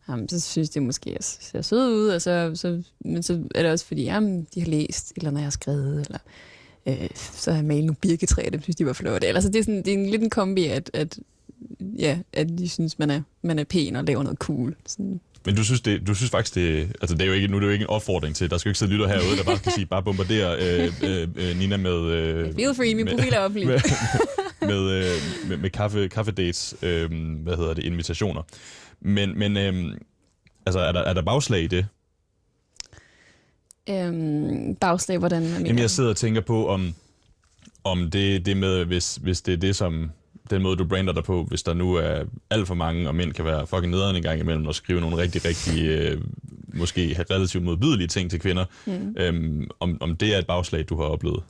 [0.09, 3.62] jamen, så synes det måske, jeg ser sød ud, og så, så, men så er
[3.62, 6.18] det også fordi, jamen, de har læst, eller når jeg har skrevet, eller
[6.86, 9.26] øh, så har jeg malet nogle birketræer, dem synes de var flotte.
[9.26, 11.18] Altså det er, sådan, det er en, lidt en kombi, at, at,
[11.80, 14.76] ja, at de synes, man er, man er pæn og laver noget cool.
[14.86, 15.20] Sådan.
[15.47, 17.61] Men du synes, det, du synes faktisk, det, altså det er jo ikke, nu er
[17.61, 19.57] det jo ikke en opfordring til, der skal jo ikke sidde lytter herude, der bare
[19.57, 22.01] skal sige, bare bombardere øh, øh, øh, Nina med...
[22.01, 23.66] Øh, Feel free, min profil er offentlig.
[23.66, 23.80] Med,
[24.61, 27.11] med, øh, med, med kaffe, kaffe dates, øh,
[27.43, 28.43] hvad hedder det, invitationer.
[29.01, 29.97] Men, men øh,
[30.68, 31.86] Altså, er der, er der bagslag i det?
[33.91, 35.66] Øhm, bagslag, hvordan man.
[35.66, 36.95] Jamen, jeg sidder og tænker på, om,
[37.84, 40.11] om det, det med, hvis, hvis det er det, som
[40.51, 43.32] den måde, du brander dig på, hvis der nu er alt for mange, og mænd
[43.32, 46.20] kan være fucking nederen en gang imellem, og skrive nogle rigtig, rigtig, øh,
[46.74, 49.14] måske relativt modbydelige ting til kvinder, mm.
[49.18, 51.42] øhm, om, om det er et bagslag, du har oplevet?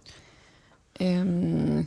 [1.02, 1.86] Øhm,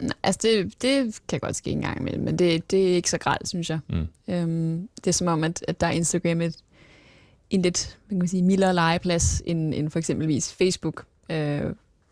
[0.00, 3.10] nej, altså, det, det kan godt ske en gang imellem, men det, det er ikke
[3.10, 3.78] så gralt, synes jeg.
[3.88, 4.06] Mm.
[4.28, 6.56] Øhm, det er som om, at, at der er Instagram et,
[7.50, 11.04] en lidt man kan sige, mildere legeplads end, end for eksempelvis Facebook.
[11.30, 11.62] Øh,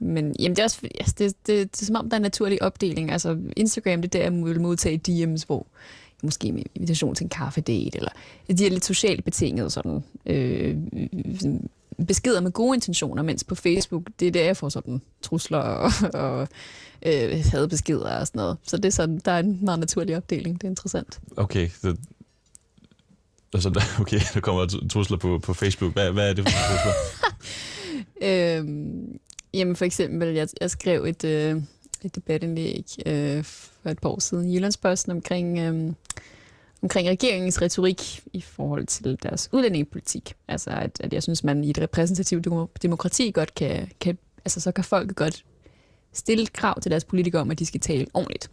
[0.01, 2.19] men jamen, det, er også, altså, det, det, det, det er som om, der er
[2.19, 3.11] en naturlig opdeling.
[3.11, 5.67] Altså Instagram, det er der, jeg vil modtage DM's, hvor
[6.23, 8.11] måske med invitation til en kaffedate, eller
[8.59, 10.77] de er lidt socialt betinget sådan, øh,
[12.07, 15.93] beskeder med gode intentioner, mens på Facebook, det er der, jeg får sådan trusler og,
[16.15, 16.49] og
[17.07, 18.57] øh, hadbeskeder og sådan noget.
[18.63, 20.61] Så det er sådan, der er en meget naturlig opdeling.
[20.61, 21.21] Det er interessant.
[21.37, 21.97] Okay, så
[23.55, 25.93] Altså, okay, der kommer trusler på, på Facebook.
[25.93, 26.93] Hvad, hvad er det for trusler?
[28.59, 29.19] øhm,
[29.55, 31.63] jamen for eksempel, jeg, jeg skrev et, øh,
[32.03, 35.93] et debatindlæg øh, for et par år siden i Jyllandsposten omkring, øh,
[36.83, 40.35] omkring regeringens retorik i forhold til deres udlændingepolitik.
[40.49, 42.47] Altså, at, at jeg synes, man i et repræsentativt
[42.83, 45.45] demokrati godt kan, kan altså så kan folk godt
[46.13, 48.51] stille krav til deres politikere om, at de skal tale ordentligt.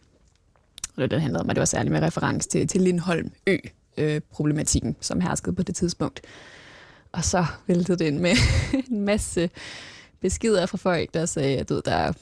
[0.95, 3.57] Og det, det handlede om, at det var særligt med reference til, til Lindholm Ø,
[3.97, 6.21] øh, problematikken, som herskede på det tidspunkt.
[7.11, 8.35] Og så væltede det ind med
[8.91, 9.49] en masse
[10.27, 12.13] beskeder fra folk, der sagde, at der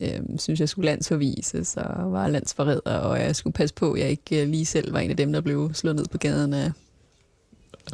[0.00, 4.10] øh, synes, jeg skulle landsforvises og var landsforræder, og jeg skulle passe på, at jeg
[4.10, 6.72] ikke øh, lige selv var en af dem, der blev slået ned på gaden af...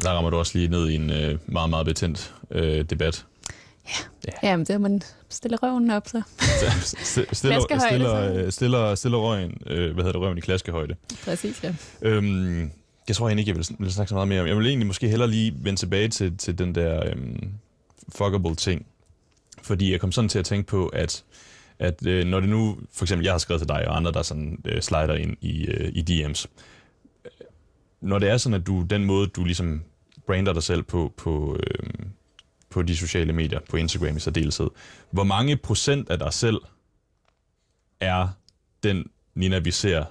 [0.01, 3.25] Der rammer du også lige ned i en øh, meget, meget betændt øh, debat.
[3.87, 4.49] Ja, ja.
[4.49, 6.21] Jamen, det er man stiller røven op, så.
[7.03, 10.95] stiller, stiller, stiller, stiller røven, øh, hvad hedder det, røven i klaskehøjde.
[11.25, 11.73] Præcis, ja.
[12.01, 12.71] Øhm,
[13.07, 14.47] jeg tror egentlig ikke, jeg vil, vil snakke så meget mere om.
[14.47, 17.49] Jeg vil egentlig måske hellere lige vende tilbage til, til den der øhm,
[18.15, 18.85] fuckable ting.
[19.67, 21.23] Fordi jeg kom sådan til at tænke på, at,
[21.79, 24.21] at øh, når det nu, for eksempel jeg har skrevet til dig og andre, der
[24.21, 26.45] sådan øh, slider ind i, øh, i DM's.
[27.25, 27.31] Øh,
[28.01, 29.83] når det er sådan, at du, den måde, du ligesom
[30.27, 31.89] brander dig selv på, på, øh,
[32.69, 34.69] på de sociale medier, på Instagram i særdeleshed,
[35.11, 36.57] hvor mange procent af dig selv
[37.99, 38.27] er
[38.83, 39.05] den
[39.35, 40.05] Nina, vi ser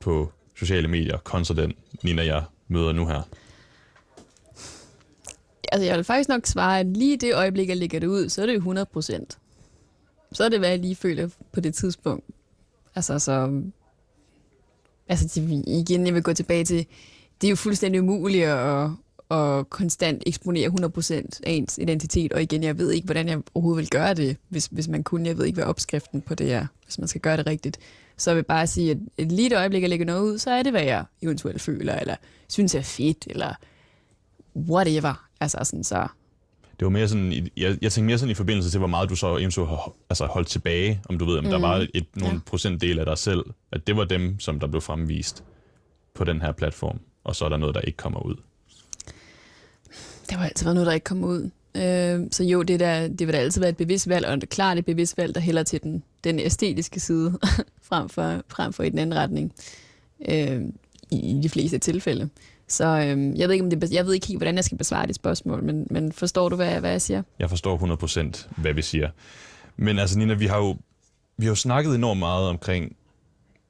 [0.00, 3.22] på sociale medier, kontra den Nina, jeg møder nu her?
[5.72, 8.42] Altså, jeg vil faktisk nok svare, at lige det øjeblik, jeg lægger det ud, så
[8.42, 9.38] er det jo 100 procent.
[10.32, 12.24] Så er det, hvad jeg lige føler på det tidspunkt.
[12.94, 13.62] Altså, så...
[15.08, 16.86] Altså, igen, jeg vil gå tilbage til,
[17.40, 18.90] det er jo fuldstændig umuligt at,
[19.30, 21.12] at konstant eksponere 100%
[21.46, 22.32] af ens identitet.
[22.32, 25.28] Og igen, jeg ved ikke, hvordan jeg overhovedet vil gøre det, hvis, hvis man kunne.
[25.28, 27.78] Jeg ved ikke, hvad opskriften på det er, hvis man skal gøre det rigtigt.
[28.16, 30.50] Så jeg vil bare sige, at et lige et øjeblik, jeg lægger noget ud, så
[30.50, 32.16] er det, hvad jeg eventuelt føler, eller
[32.48, 33.54] synes er fedt, eller
[34.56, 35.25] whatever.
[35.40, 36.08] Altså sådan, så...
[36.78, 39.16] Det var mere sådan, jeg, jeg tænkte mere sådan i forbindelse til, hvor meget du
[39.16, 41.50] så eventuelt har altså holdt tilbage, om du ved, om mm.
[41.50, 42.40] der var et, nogle ja.
[42.46, 45.44] procentdel af dig selv, at det var dem, som der blev fremvist
[46.14, 48.36] på den her platform, og så er der noget, der ikke kommer ud.
[50.30, 51.50] Det var altid været noget, der ikke kom ud.
[51.76, 54.42] Øh, så jo, det, der, det vil da altid være et bevidst valg, og det
[54.42, 57.38] er klart et bevidst valg, der hælder til den, den æstetiske side,
[57.88, 59.52] frem, for, frem for i den anden retning,
[60.28, 60.62] øh,
[61.10, 62.28] i, i de fleste tilfælde.
[62.68, 65.06] Så øh, jeg, ved ikke, om det, jeg ved ikke helt, hvordan jeg skal besvare
[65.06, 67.22] det spørgsmål, men, men forstår du, hvad, hvad jeg siger?
[67.38, 67.78] Jeg forstår
[68.46, 69.10] 100% hvad vi siger.
[69.76, 70.76] Men altså Nina, vi har jo,
[71.36, 72.96] vi har jo snakket enormt meget omkring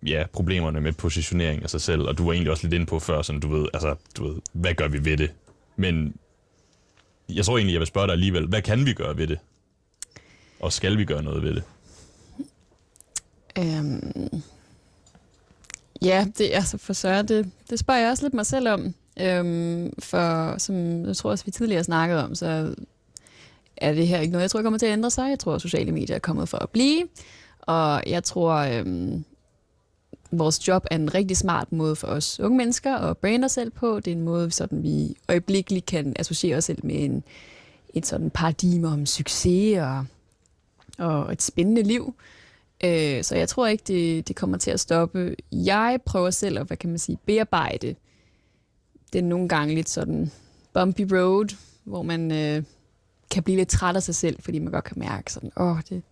[0.07, 2.99] ja, problemerne med positionering af sig selv, og du var egentlig også lidt inde på
[2.99, 5.33] før, sådan, du ved, altså, du ved, hvad gør vi ved det?
[5.77, 6.15] Men
[7.29, 9.39] jeg tror egentlig, jeg vil spørge dig alligevel, hvad kan vi gøre ved det?
[10.61, 11.63] Og skal vi gøre noget ved det?
[13.59, 14.43] Øhm,
[16.03, 18.95] ja, det, altså for Søren, det, det spørger jeg også lidt mig selv om.
[19.21, 22.75] Øhm, for som jeg tror også, vi tidligere snakkede om, så
[23.77, 25.29] er det her ikke noget, jeg tror kommer til at ændre sig.
[25.29, 27.03] Jeg tror, at sociale medier er kommet for at blive.
[27.61, 29.25] Og jeg tror, øhm,
[30.31, 33.71] vores job er en rigtig smart måde for os unge mennesker at brande os selv
[33.71, 34.01] på.
[34.01, 37.25] Det er en måde, sådan vi øjeblikkeligt kan associere os selv med en,
[37.95, 40.07] et sådan paradigme om succes og,
[40.99, 42.15] og et spændende liv.
[42.87, 45.37] Øh, så jeg tror ikke, det, det kommer til at stoppe.
[45.53, 47.95] Jeg prøver selv at, hvad kan man sige, bearbejde
[49.13, 50.31] den nogle gange lidt sådan
[50.75, 52.63] bumpy road, hvor man øh,
[53.31, 55.81] kan blive lidt træt af sig selv, fordi man godt kan mærke sådan, åh, oh,
[55.89, 56.03] det,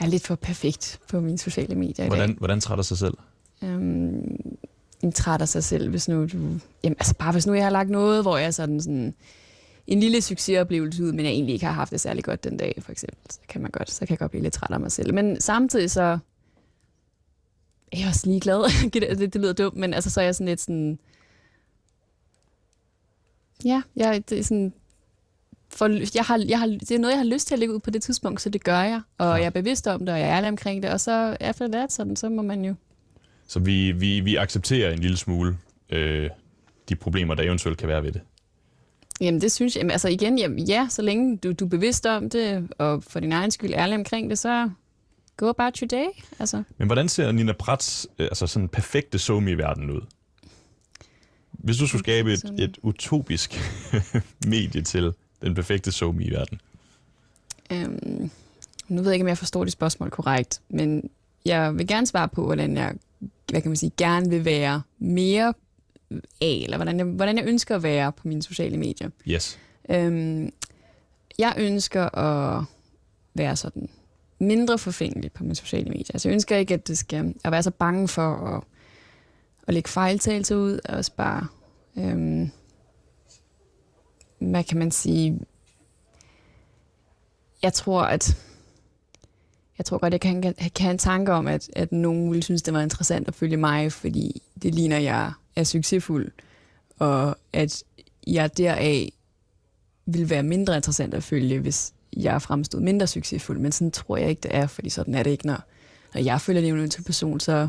[0.00, 3.14] jeg er lidt for perfekt på mine sociale medier hvordan, Hvordan træt af sig selv?
[3.62, 4.56] Øhm,
[5.02, 6.38] en træt af sig selv, hvis nu du...
[6.84, 9.14] Jamen, altså bare hvis nu jeg har lagt noget, hvor jeg sådan sådan
[9.86, 12.74] en lille succesoplevelse ud, men jeg egentlig ikke har haft det særlig godt den dag,
[12.80, 14.92] for eksempel, så kan man godt, så kan jeg godt blive lidt træt af mig
[14.92, 15.14] selv.
[15.14, 16.18] Men samtidig så
[17.92, 18.90] er jeg også ligeglad.
[18.90, 20.98] det, det lyder dumt, men altså så er jeg sådan lidt sådan...
[23.64, 24.72] Ja, jeg, det er sådan...
[25.68, 27.80] For, jeg har, jeg har, det er noget, jeg har lyst til at lægge ud
[27.80, 29.00] på det tidspunkt, så det gør jeg.
[29.18, 29.32] Og Ja.
[29.32, 30.90] jeg er bevidst om det, og jeg er ærlig omkring det.
[30.90, 32.74] Og så efter det, sådan, så må man jo...
[33.46, 35.58] Så vi, vi, vi accepterer en lille smule
[35.90, 36.30] øh,
[36.88, 38.20] de problemer, der eventuelt kan være ved det.
[39.20, 42.06] Jamen det synes jeg, jamen, altså igen, jamen, ja, så længe du, du er bevidst
[42.06, 44.70] om det, og for din egen skyld ærlig omkring det, så
[45.36, 46.06] go about your day.
[46.38, 50.00] Altså, Men hvordan ser Nina Prats øh, altså sådan perfekte somi i verden ud?
[51.52, 53.60] Hvis du skulle skabe et, et utopisk
[54.46, 55.12] medie til
[55.42, 56.60] den perfekte somi i verden.
[57.72, 58.30] øhm,
[58.88, 61.10] nu ved jeg ikke, om jeg forstår det spørgsmål korrekt, men
[61.44, 62.94] jeg vil gerne svare på, hvordan jeg,
[63.50, 65.54] hvad kan man sige, gerne vil være mere
[66.40, 69.10] af, eller hvordan jeg, hvordan jeg ønsker at være på mine sociale medier.
[69.28, 69.58] Yes.
[69.90, 70.52] Øhm,
[71.38, 72.64] jeg ønsker at
[73.34, 73.88] være sådan
[74.38, 76.10] mindre forfængelig på mine sociale medier.
[76.14, 78.62] Altså jeg ønsker ikke, at det skal at være så bange for at,
[79.68, 81.46] at lægge fejltagelser ud, og også bare,
[81.98, 82.50] øhm,
[84.38, 85.40] hvad kan man sige,
[87.62, 88.36] jeg tror, at
[89.78, 92.62] jeg tror godt, jeg kan, kan have en tanke om, at, at nogen ville synes,
[92.62, 96.32] det var interessant at følge mig, fordi det ligner, jeg er succesfuld,
[96.98, 97.84] og at
[98.26, 99.12] jeg deraf
[100.06, 103.58] vil være mindre interessant at følge, hvis jeg fremstod mindre succesfuld.
[103.58, 105.62] Men sådan tror jeg ikke, det er, fordi sådan er det ikke, når,
[106.14, 107.68] når jeg følger en til person, så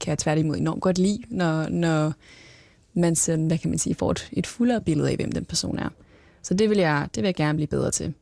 [0.00, 2.12] kan jeg tværtimod enormt godt lide, når, når
[2.94, 5.78] man sådan, hvad kan man sige, får et, et fuldere billede af, hvem den person
[5.78, 5.88] er.
[6.42, 8.14] Så det vil jeg, det vil jeg gerne blive bedre til.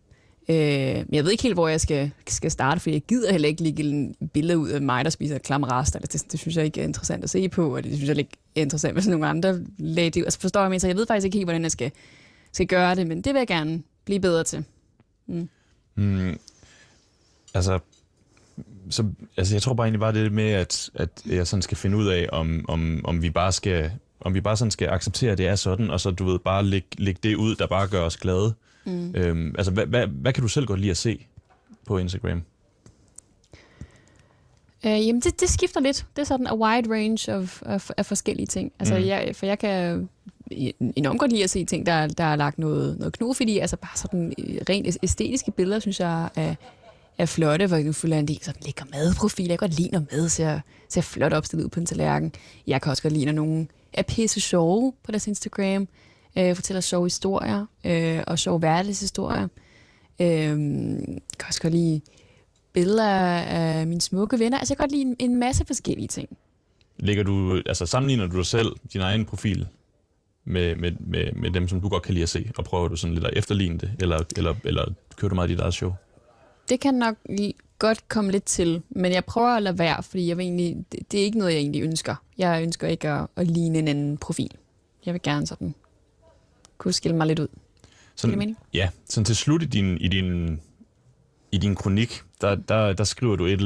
[0.51, 3.49] Øh, men jeg ved ikke helt, hvor jeg skal, skal starte, for jeg gider heller
[3.49, 5.99] ikke lægge en billede ud af mig, der spiser klam rester.
[5.99, 8.19] Altså, det, det, synes jeg ikke er interessant at se på, og det synes jeg
[8.19, 10.25] ikke er interessant, hvis nogle andre lagde det.
[10.25, 11.93] Altså forstår jeg, mig, så jeg ved faktisk ikke helt, hvordan jeg skal,
[12.53, 14.65] skal gøre det, men det vil jeg gerne blive bedre til.
[15.27, 15.49] Mm,
[15.99, 16.39] Mm,
[17.55, 17.79] altså,
[18.91, 19.05] så,
[19.37, 22.07] altså, jeg tror bare egentlig bare det med, at, at jeg sådan skal finde ud
[22.07, 23.91] af, om, om, om vi bare skal
[24.21, 26.65] om vi bare sådan skal acceptere, at det er sådan, og så du ved, bare
[26.65, 28.55] lægge, læg det ud, der bare gør os glade.
[28.89, 29.15] Mm.
[29.15, 31.27] Øhm, altså, hvad, hvad, hvad kan du selv godt lide at se
[31.87, 32.43] på Instagram?
[34.87, 36.07] Øh, jamen, det, det skifter lidt.
[36.17, 38.73] Det er sådan a wide range of, of, af forskellige ting.
[38.79, 39.05] Altså, Mm.
[39.07, 40.09] jeg, for jeg kan
[40.97, 43.59] enormt godt lide at se ting, der, der er lagt noget, noget knuf i.
[43.59, 46.55] Altså bare sådan øh, rent æstetiske billeder, synes jeg er,
[47.19, 47.69] er flotte.
[47.69, 49.49] For nu følger en del sådan lækker madprofiler.
[49.53, 52.33] Jeg kan godt lide, når mad ser, ser flot opstillet ud på en tallerken.
[52.67, 55.89] Jeg kan også godt lide, når nogen er pisse sjove på deres Instagram.
[56.39, 59.49] Øh, fortæller sjove historier øh, og sjove hverdagshistorier.
[60.21, 62.01] Øh, jeg kan også godt lide
[62.73, 63.09] billeder
[63.39, 64.59] af mine smukke venner.
[64.59, 66.29] Altså, jeg kan godt lide en, en masse forskellige ting.
[66.97, 69.67] Lægger du, altså sammenligner du dig selv, din egen profil,
[70.45, 72.97] med, med, med, med dem, som du godt kan lide at se, og prøver du
[72.97, 74.85] sådan lidt at efterligne det, eller, eller, eller
[75.17, 75.93] kører du meget dit eget show?
[76.69, 77.17] Det kan nok
[77.79, 81.13] godt komme lidt til, men jeg prøver at lade være, fordi jeg vil egentlig, det,
[81.13, 82.15] det er ikke noget, jeg egentlig ønsker.
[82.39, 84.51] Jeg ønsker ikke at, at ligne en anden profil.
[85.07, 85.75] Jeg vil gerne sådan
[86.79, 87.49] kunne skille mig lidt ud.
[88.21, 88.59] Giver det mening?
[88.75, 90.61] Ja, sådan til slut i din, i din,
[91.53, 93.61] i din kronik, der, der, der skriver du et,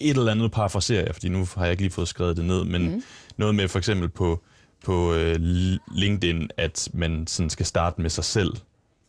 [0.00, 2.64] et eller andet parafraserer jeg, fordi nu har jeg ikke lige fået skrevet det ned,
[2.64, 3.02] men mm.
[3.36, 4.42] Noget med for eksempel på,
[4.84, 5.36] på øh,
[5.94, 8.52] LinkedIn, at man sådan skal starte med sig selv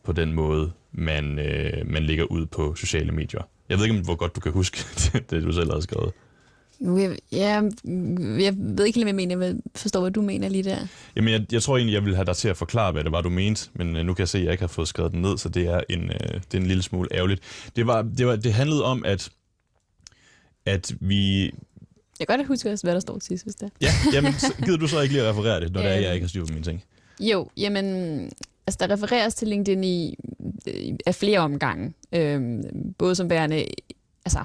[0.04, 3.42] på den måde, man, øh, man lægger ud på sociale medier.
[3.68, 6.12] Jeg ved ikke, hvor godt du kan huske det, det du selv har skrevet.
[6.80, 7.62] Jeg, ja,
[8.38, 9.46] jeg ved ikke helt, hvad jeg mener.
[9.46, 10.86] Jeg forstår, hvad du mener lige der.
[11.16, 13.20] Jamen, jeg, jeg tror egentlig, jeg vil have dig til at forklare, hvad det var,
[13.20, 15.22] du mente, men øh, nu kan jeg se, at jeg ikke har fået skrevet den
[15.22, 17.42] ned, så det er en, øh, det er en lille smule ærgerligt.
[17.76, 19.30] Det, var, det, var, det handlede om, at,
[20.66, 21.44] at vi...
[22.20, 23.70] Jeg kan godt huske, hvad der står til sidst, hvis det er.
[23.80, 26.14] Ja, jamen, så, gider du så ikke lige at referere det, når det er, jeg
[26.14, 26.84] ikke har styr på mine ting?
[27.20, 27.84] Jo, jamen,
[28.66, 30.16] altså der refereres til LinkedIn i,
[30.66, 31.92] i af flere omgange.
[32.12, 32.62] Øhm,
[32.98, 33.66] både som værende,
[34.24, 34.44] altså,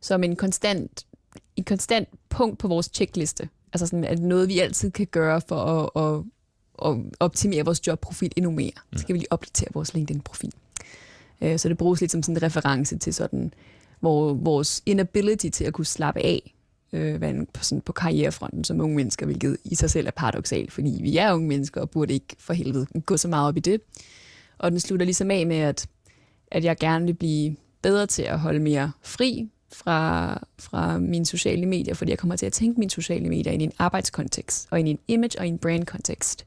[0.00, 1.06] som en konstant,
[1.56, 3.48] en konstant punkt på vores checkliste.
[3.72, 6.24] Altså sådan, at noget, vi altid kan gøre for at, at,
[6.90, 8.72] at optimere vores jobprofil endnu mere.
[8.92, 10.52] Så skal vi lige opdatere vores LinkedIn-profil.
[11.40, 13.54] Øh, så det bruges lidt som sådan en reference til sådan,
[14.00, 16.54] hvor vores inability til at kunne slappe af
[16.92, 17.20] øh,
[17.54, 21.16] på, sådan, på karrierefronten som unge mennesker, hvilket i sig selv er paradoxalt, fordi vi
[21.16, 23.80] er unge mennesker og burde ikke for helvede gå så meget op i det.
[24.58, 25.86] Og den slutter ligesom af med, at,
[26.50, 31.66] at jeg gerne vil blive bedre til at holde mere fri fra, fra mine sociale
[31.66, 34.78] medier, fordi jeg kommer til at tænke mine sociale medier ind i en arbejdskontekst, og
[34.78, 36.44] ind i en image og i en brandkontekst.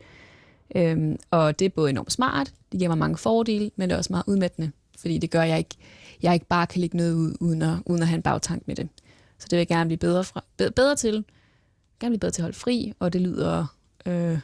[0.76, 3.98] Øhm, og det er både enormt smart, det giver mig mange fordele, men det er
[3.98, 5.76] også meget udmattende, fordi det gør, at jeg ikke,
[6.22, 8.76] jeg ikke bare kan lægge noget ud, uden at, uden at have en bagtank med
[8.76, 8.88] det.
[9.40, 11.26] Så det vil jeg gerne blive bedre, fra, be- bedre til.
[12.00, 13.66] Gerne blive bedre til at holde fri, og det lyder...
[14.06, 14.40] Øh,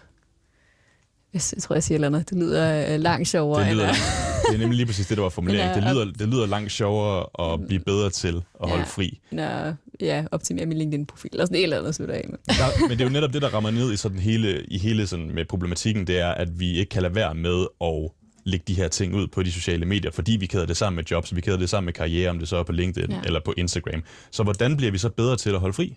[1.34, 2.30] jeg jeg tror, jeg siger et eller andet.
[2.30, 3.66] Det lyder øh, langt sjovere.
[3.66, 5.84] Det, lyder, end, det er nemlig lige præcis det, der var formuleringen.
[5.84, 8.84] Det lyder, det lyder langt sjovere at blive bedre til at holde Ja.
[8.88, 9.20] fri.
[9.32, 12.38] end at ja, optimere min LinkedIn-profil, eller sådan et eller andet slutter af med.
[12.48, 15.08] Der, men det er jo netop det, der rammer ned i sådan hele, i hele
[15.08, 18.12] sådan med problematikken, det er, at vi ikke kan lade være med at
[18.46, 21.04] lægge de her ting ud på de sociale medier, fordi vi kæder det sammen med
[21.12, 23.22] jobs, vi kæder det sammen med karriere, om det så er på LinkedIn ja.
[23.26, 24.04] eller på Instagram.
[24.32, 25.96] Så hvordan bliver vi så bedre til at holde fri?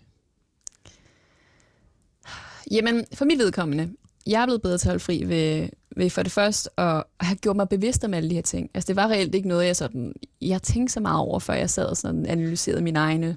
[2.70, 3.90] Jamen, for mit vedkommende,
[4.26, 7.36] jeg er blevet bedre til at holde fri ved, ved for det første at have
[7.36, 8.70] gjort mig bevidst om alle de her ting.
[8.74, 11.70] Altså, det var reelt ikke noget, jeg sådan, jeg tænkte så meget over, før jeg
[11.70, 13.36] sad og sådan analyserede mine egne,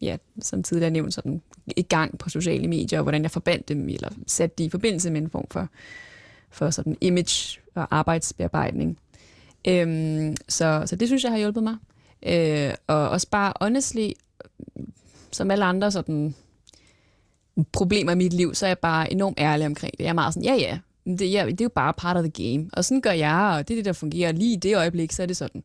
[0.00, 1.42] ja, som tidligere nævnt, sådan
[1.76, 5.10] i gang på sociale medier, og hvordan jeg forbandt dem, eller satte de i forbindelse
[5.10, 5.68] med en form for,
[6.50, 8.98] for sådan image og arbejdsbearbejdning.
[9.68, 11.76] Øhm, så, så det synes jeg har hjulpet mig.
[12.26, 14.10] Øh, og også bare honestly,
[15.32, 16.34] som alle andre sådan
[17.72, 20.04] problemer i mit liv, så er jeg bare enormt ærlig omkring det.
[20.04, 22.52] Jeg er meget sådan, ja ja, det, ja, det er jo bare part of the
[22.52, 22.70] game.
[22.72, 24.32] Og sådan gør jeg, og det er det, der fungerer.
[24.32, 25.62] Lige i det øjeblik, så er det sådan.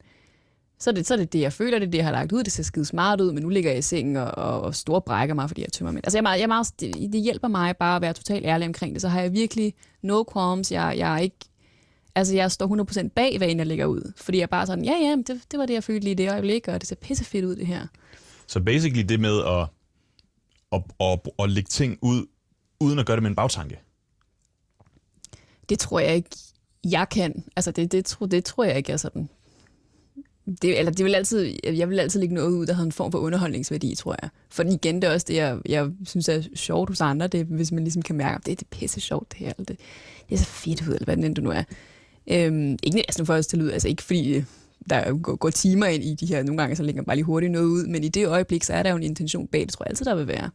[0.80, 2.32] Så er det, så er det det, jeg føler, det er det, jeg har lagt
[2.32, 2.44] ud.
[2.44, 5.02] Det ser skide smart ud, men nu ligger jeg i sengen og, og, og store
[5.02, 6.02] brækker mig, fordi jeg tømmer mig.
[6.04, 8.46] Altså, jeg er meget, jeg er meget, det, det, hjælper mig bare at være totalt
[8.46, 9.02] ærlig omkring det.
[9.02, 10.72] Så har jeg virkelig no qualms.
[10.72, 11.36] Jeg, jeg er ikke...
[12.16, 14.14] Altså, jeg står 100% bag, hvad jeg lægger ud.
[14.16, 16.32] Fordi jeg bare sådan, ja, ja, det, det var det, jeg følte lige i det
[16.32, 17.88] øjeblik, og det ser pisse fedt ud, det her.
[18.48, 19.68] Så basically det med at
[20.72, 22.26] at, at, at lægge ting ud,
[22.80, 23.80] uden at gøre det med en bagtanke?
[25.70, 26.30] Det tror jeg ikke,
[26.92, 27.44] jeg kan.
[27.56, 29.30] Altså, det, det, tro, det tror jeg ikke er sådan.
[30.62, 33.12] Det, eller det vil altid, jeg vil altid lægge noget ud, der har en form
[33.12, 34.30] for underholdningsværdi, tror jeg.
[34.50, 37.72] For igen, det er også det, jeg, jeg synes er sjovt hos andre, det, hvis
[37.72, 39.54] man ligesom kan mærke, at det, det er pisse sjovt, det her.
[39.54, 39.68] Det,
[40.30, 41.64] det er så fedt ud, eller hvad det nu er.
[42.28, 44.44] Øhm, ikke altså, for os til lyd, altså ikke fordi
[44.90, 47.52] der går, går timer ind i de her, nogle gange så lægger bare lige hurtigt
[47.52, 49.86] noget ud, men i det øjeblik, så er der jo en intention bag, det tror
[49.86, 50.50] jeg altid, der vil være.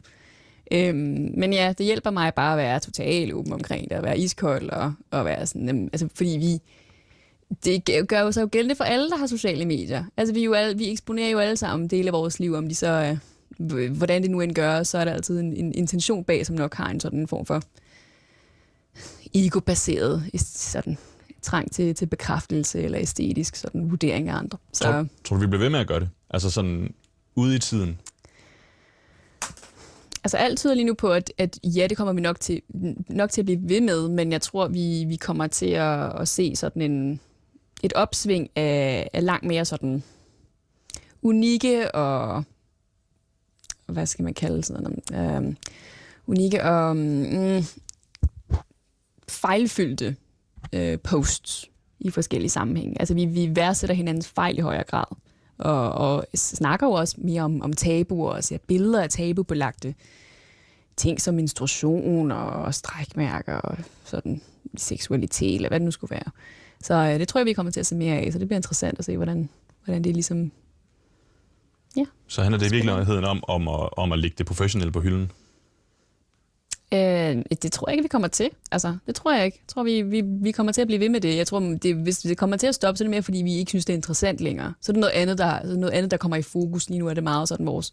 [0.73, 4.19] Øhm, men ja, det hjælper mig bare at være totalt åben omkring det, at være
[4.19, 6.61] iskold og, og være sådan, øhm, altså fordi vi,
[7.65, 10.03] det gør jo så jo gældende for alle, der har sociale medier.
[10.17, 12.75] Altså vi, jo alle, vi eksponerer jo alle sammen dele af vores liv, om de
[12.75, 13.17] så,
[13.59, 16.55] øh, hvordan det nu end gør, så er der altid en, en intention bag, som
[16.55, 17.61] nok har en sådan form for
[19.33, 20.97] ego-baseret sådan
[21.41, 24.57] trang til, til bekræftelse eller æstetisk sådan vurdering af andre.
[24.73, 24.83] Så...
[24.83, 26.09] Tror, tror du, vi bliver ved med at gøre det?
[26.29, 26.93] Altså sådan
[27.35, 27.99] ude i tiden?
[30.23, 32.61] Altså alt tyder lige nu på, at, at ja, det kommer vi nok til,
[33.09, 36.27] nok til at blive ved med, men jeg tror, vi, vi kommer til at, at
[36.27, 37.19] se sådan en,
[37.83, 40.03] et opsving af, af langt mere sådan
[41.21, 42.43] unikke og
[43.85, 45.57] hvad skal man kalde sådan noget, um,
[46.27, 47.63] unikke og mm,
[49.29, 50.15] fejlfyldte
[50.73, 51.69] øh, posts
[51.99, 52.99] i forskellige sammenhænge.
[52.99, 55.15] Altså vi, vi værdsætter hinandens fejl i højere grad,
[55.57, 59.95] og, og snakker jo også mere om, om tabuer, og ser billeder af tabubelagte
[60.97, 64.41] ting som menstruation og strækmærker og sådan
[64.77, 66.31] seksualitet, eller hvad det nu skulle være.
[66.83, 68.57] Så øh, det tror jeg, vi kommer til at se mere af, så det bliver
[68.57, 69.49] interessant at se, hvordan,
[69.85, 70.51] hvordan det ligesom...
[71.97, 72.05] Ja.
[72.27, 75.31] Så handler det i virkeligheden om, om, at, om at lægge det professionelle på hylden?
[76.93, 78.49] Øh, det tror jeg ikke, vi kommer til.
[78.71, 79.59] Altså, det tror jeg ikke.
[79.61, 81.37] Jeg tror, vi, vi, vi kommer til at blive ved med det.
[81.37, 83.53] Jeg tror, det, hvis det kommer til at stoppe, så er det mere, fordi vi
[83.53, 84.73] ikke synes, det er interessant længere.
[84.81, 86.89] Så er det noget andet, der, noget andet, der kommer i fokus.
[86.89, 87.91] Lige nu er det meget sådan vores,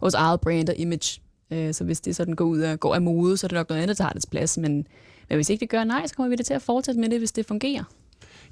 [0.00, 1.20] vores eget brand og image.
[1.50, 3.68] Øh, så hvis det sådan går ud og går af mode, så er det nok
[3.68, 4.58] noget andet, der har dets plads.
[4.58, 4.86] Men,
[5.28, 7.18] men hvis ikke det gør nej, så kommer vi det til at fortsætte med det,
[7.18, 7.84] hvis det fungerer.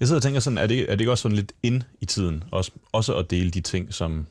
[0.00, 2.06] Jeg sidder og tænker sådan, er det, er det ikke også sådan lidt ind i
[2.06, 2.44] tiden?
[2.50, 4.26] Også, også at dele de ting, som,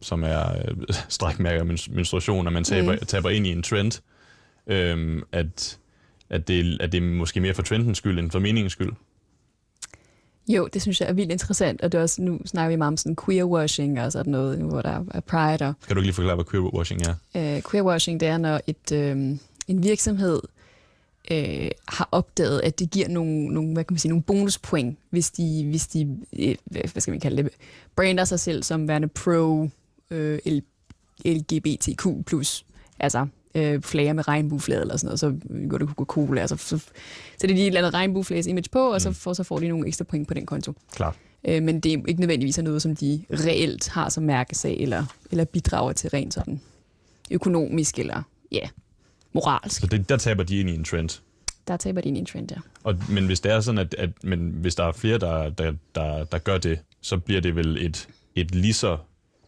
[0.00, 0.76] som er øh,
[1.08, 2.98] strækmærker menstruation, at man taber, mm.
[2.98, 4.00] taber ind i en trend
[4.66, 5.78] øhm, at,
[6.30, 8.92] at, det, at det er måske mere for trendens skyld end for meningens skyld?
[10.48, 12.88] Jo, det synes jeg er vildt interessant, og det er også, nu snakker vi meget
[12.88, 15.66] om sådan queerwashing og sådan noget, hvor der er pride.
[15.68, 17.14] Og, kan du lige forklare, hvad queerwashing er?
[17.34, 19.16] Uh, queerwashing, det er, når et, øh,
[19.68, 20.40] en virksomhed
[21.30, 25.30] øh, har opdaget, at det giver nogle, nogle, hvad kan man sige, nogle bonuspoint, hvis
[25.30, 27.52] de, hvis de øh, hvad skal man kalde det,
[27.96, 29.68] brander sig selv som værende pro
[30.10, 30.38] øh,
[31.24, 32.06] LGBTQ+.
[32.98, 35.34] Altså, øh, flager med regnbueflade eller sådan noget, så
[35.68, 36.88] går det Coca-Cola, altså, så, så
[37.42, 39.00] det er de et eller andet regnbueflages image på, og mm.
[39.00, 40.72] så, får, så får de nogle ekstra point på den konto.
[40.92, 41.16] Klart.
[41.44, 45.44] Øh, men det er ikke nødvendigvis noget, som de reelt har som mærkesag, eller, eller
[45.44, 46.60] bidrager til rent sådan
[47.30, 48.22] økonomisk, eller
[48.52, 48.68] ja,
[49.32, 49.80] moralsk.
[49.80, 51.20] Så det, der taber de ind i en trend?
[51.68, 52.56] Der taber de ind i en trend, ja.
[52.84, 55.72] Og, men hvis det er sådan, at, at men hvis der er flere, der, der,
[55.94, 58.98] der, der gør det, så bliver det vel et, et lige så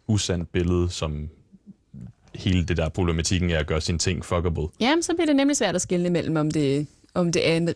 [0.06, 1.28] usandt billede, som
[2.34, 4.68] hele det der problematikken er at gøre sine ting fuckable.
[4.80, 7.74] Jamen, så bliver det nemlig svært at skille mellem, om det, om det er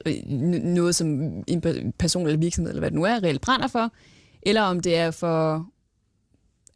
[0.64, 1.08] noget, som
[1.46, 3.92] en person eller virksomhed, eller hvad det nu er, reelt brænder for,
[4.42, 5.66] eller om det er for,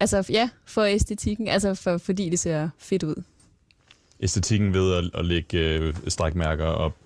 [0.00, 3.22] altså ja, for æstetikken, altså for, fordi det ser fedt ud.
[4.20, 6.96] Æstetikken ved at, at lægge øh, strækmærker op,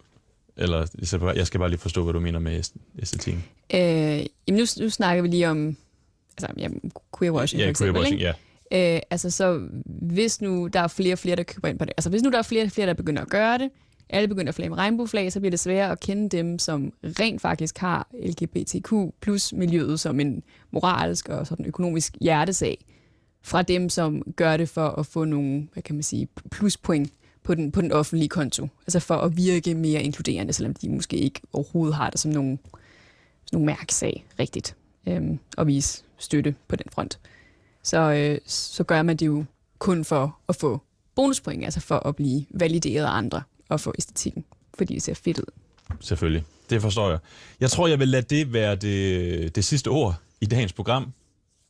[0.57, 0.87] eller
[1.37, 2.63] jeg skal bare lige forstå, hvad du mener med
[3.03, 3.45] æstetikken.
[3.75, 5.77] Øh, jamen nu, nu snakker vi lige om
[6.37, 6.69] altså, ja,
[7.19, 8.33] queerwashing ja, for eksempel, queerwashing, ja.
[8.73, 11.93] Øh, altså så hvis nu der er flere og flere, der køber ind på det,
[11.97, 13.71] altså hvis nu der er flere og flere, der begynder at gøre det,
[14.09, 17.41] alle begynder at flage med regnbueflag, så bliver det sværere at kende dem, som rent
[17.41, 22.85] faktisk har LGBTQ plus miljøet som en moralsk og sådan økonomisk hjertesag,
[23.43, 27.13] fra dem, som gør det for at få nogle, hvad kan man sige, pluspoint
[27.43, 28.69] på den, på den offentlige konto.
[28.87, 32.59] Altså for at virke mere inkluderende, selvom de måske ikke overhovedet har det som nogle,
[33.45, 37.19] som nogle mærksag rigtigt, øhm, og vise støtte på den front.
[37.85, 39.45] Så, øh, så gør man det jo
[39.79, 40.81] kun for at få
[41.15, 45.39] bonuspoint, altså for at blive valideret af andre og få æstetikken, fordi det ser fedt
[45.39, 45.53] ud.
[46.01, 46.45] Selvfølgelig.
[46.71, 47.19] Det forstår jeg.
[47.61, 51.13] Jeg tror, jeg vil lade det være det, det sidste ord i dagens program.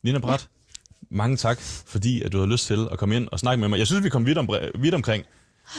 [0.03, 1.15] Nina Brat, ja.
[1.15, 3.79] mange tak, fordi at du havde lyst til at komme ind og snakke med mig.
[3.79, 5.25] Jeg synes, vi kom vidt, om, vidt omkring.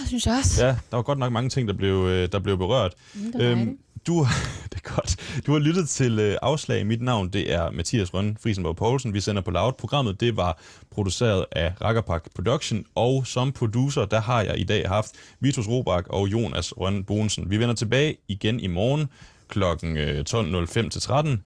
[0.01, 0.65] Det synes jeg også.
[0.65, 2.95] Ja, der var godt nok mange ting, der blev, øh, der blev berørt.
[3.15, 4.27] Mm, det øhm, du,
[4.71, 5.41] det er godt.
[5.47, 6.87] Du har lyttet til øh, Afslag.
[6.87, 9.15] Mit navn det er Mathias Rønne Friesenborg Poulsen.
[9.15, 9.73] Vi sender på Loud.
[9.73, 10.59] Programmet det var
[10.91, 16.05] produceret af Rakkerpak Production, og som producer, der har jeg i dag haft Vitus Robak
[16.09, 17.51] og Jonas Rønne Bonsen.
[17.51, 19.09] Vi vender tilbage igen i morgen
[19.49, 19.63] kl.
[19.63, 21.35] 12.05 øh, til 13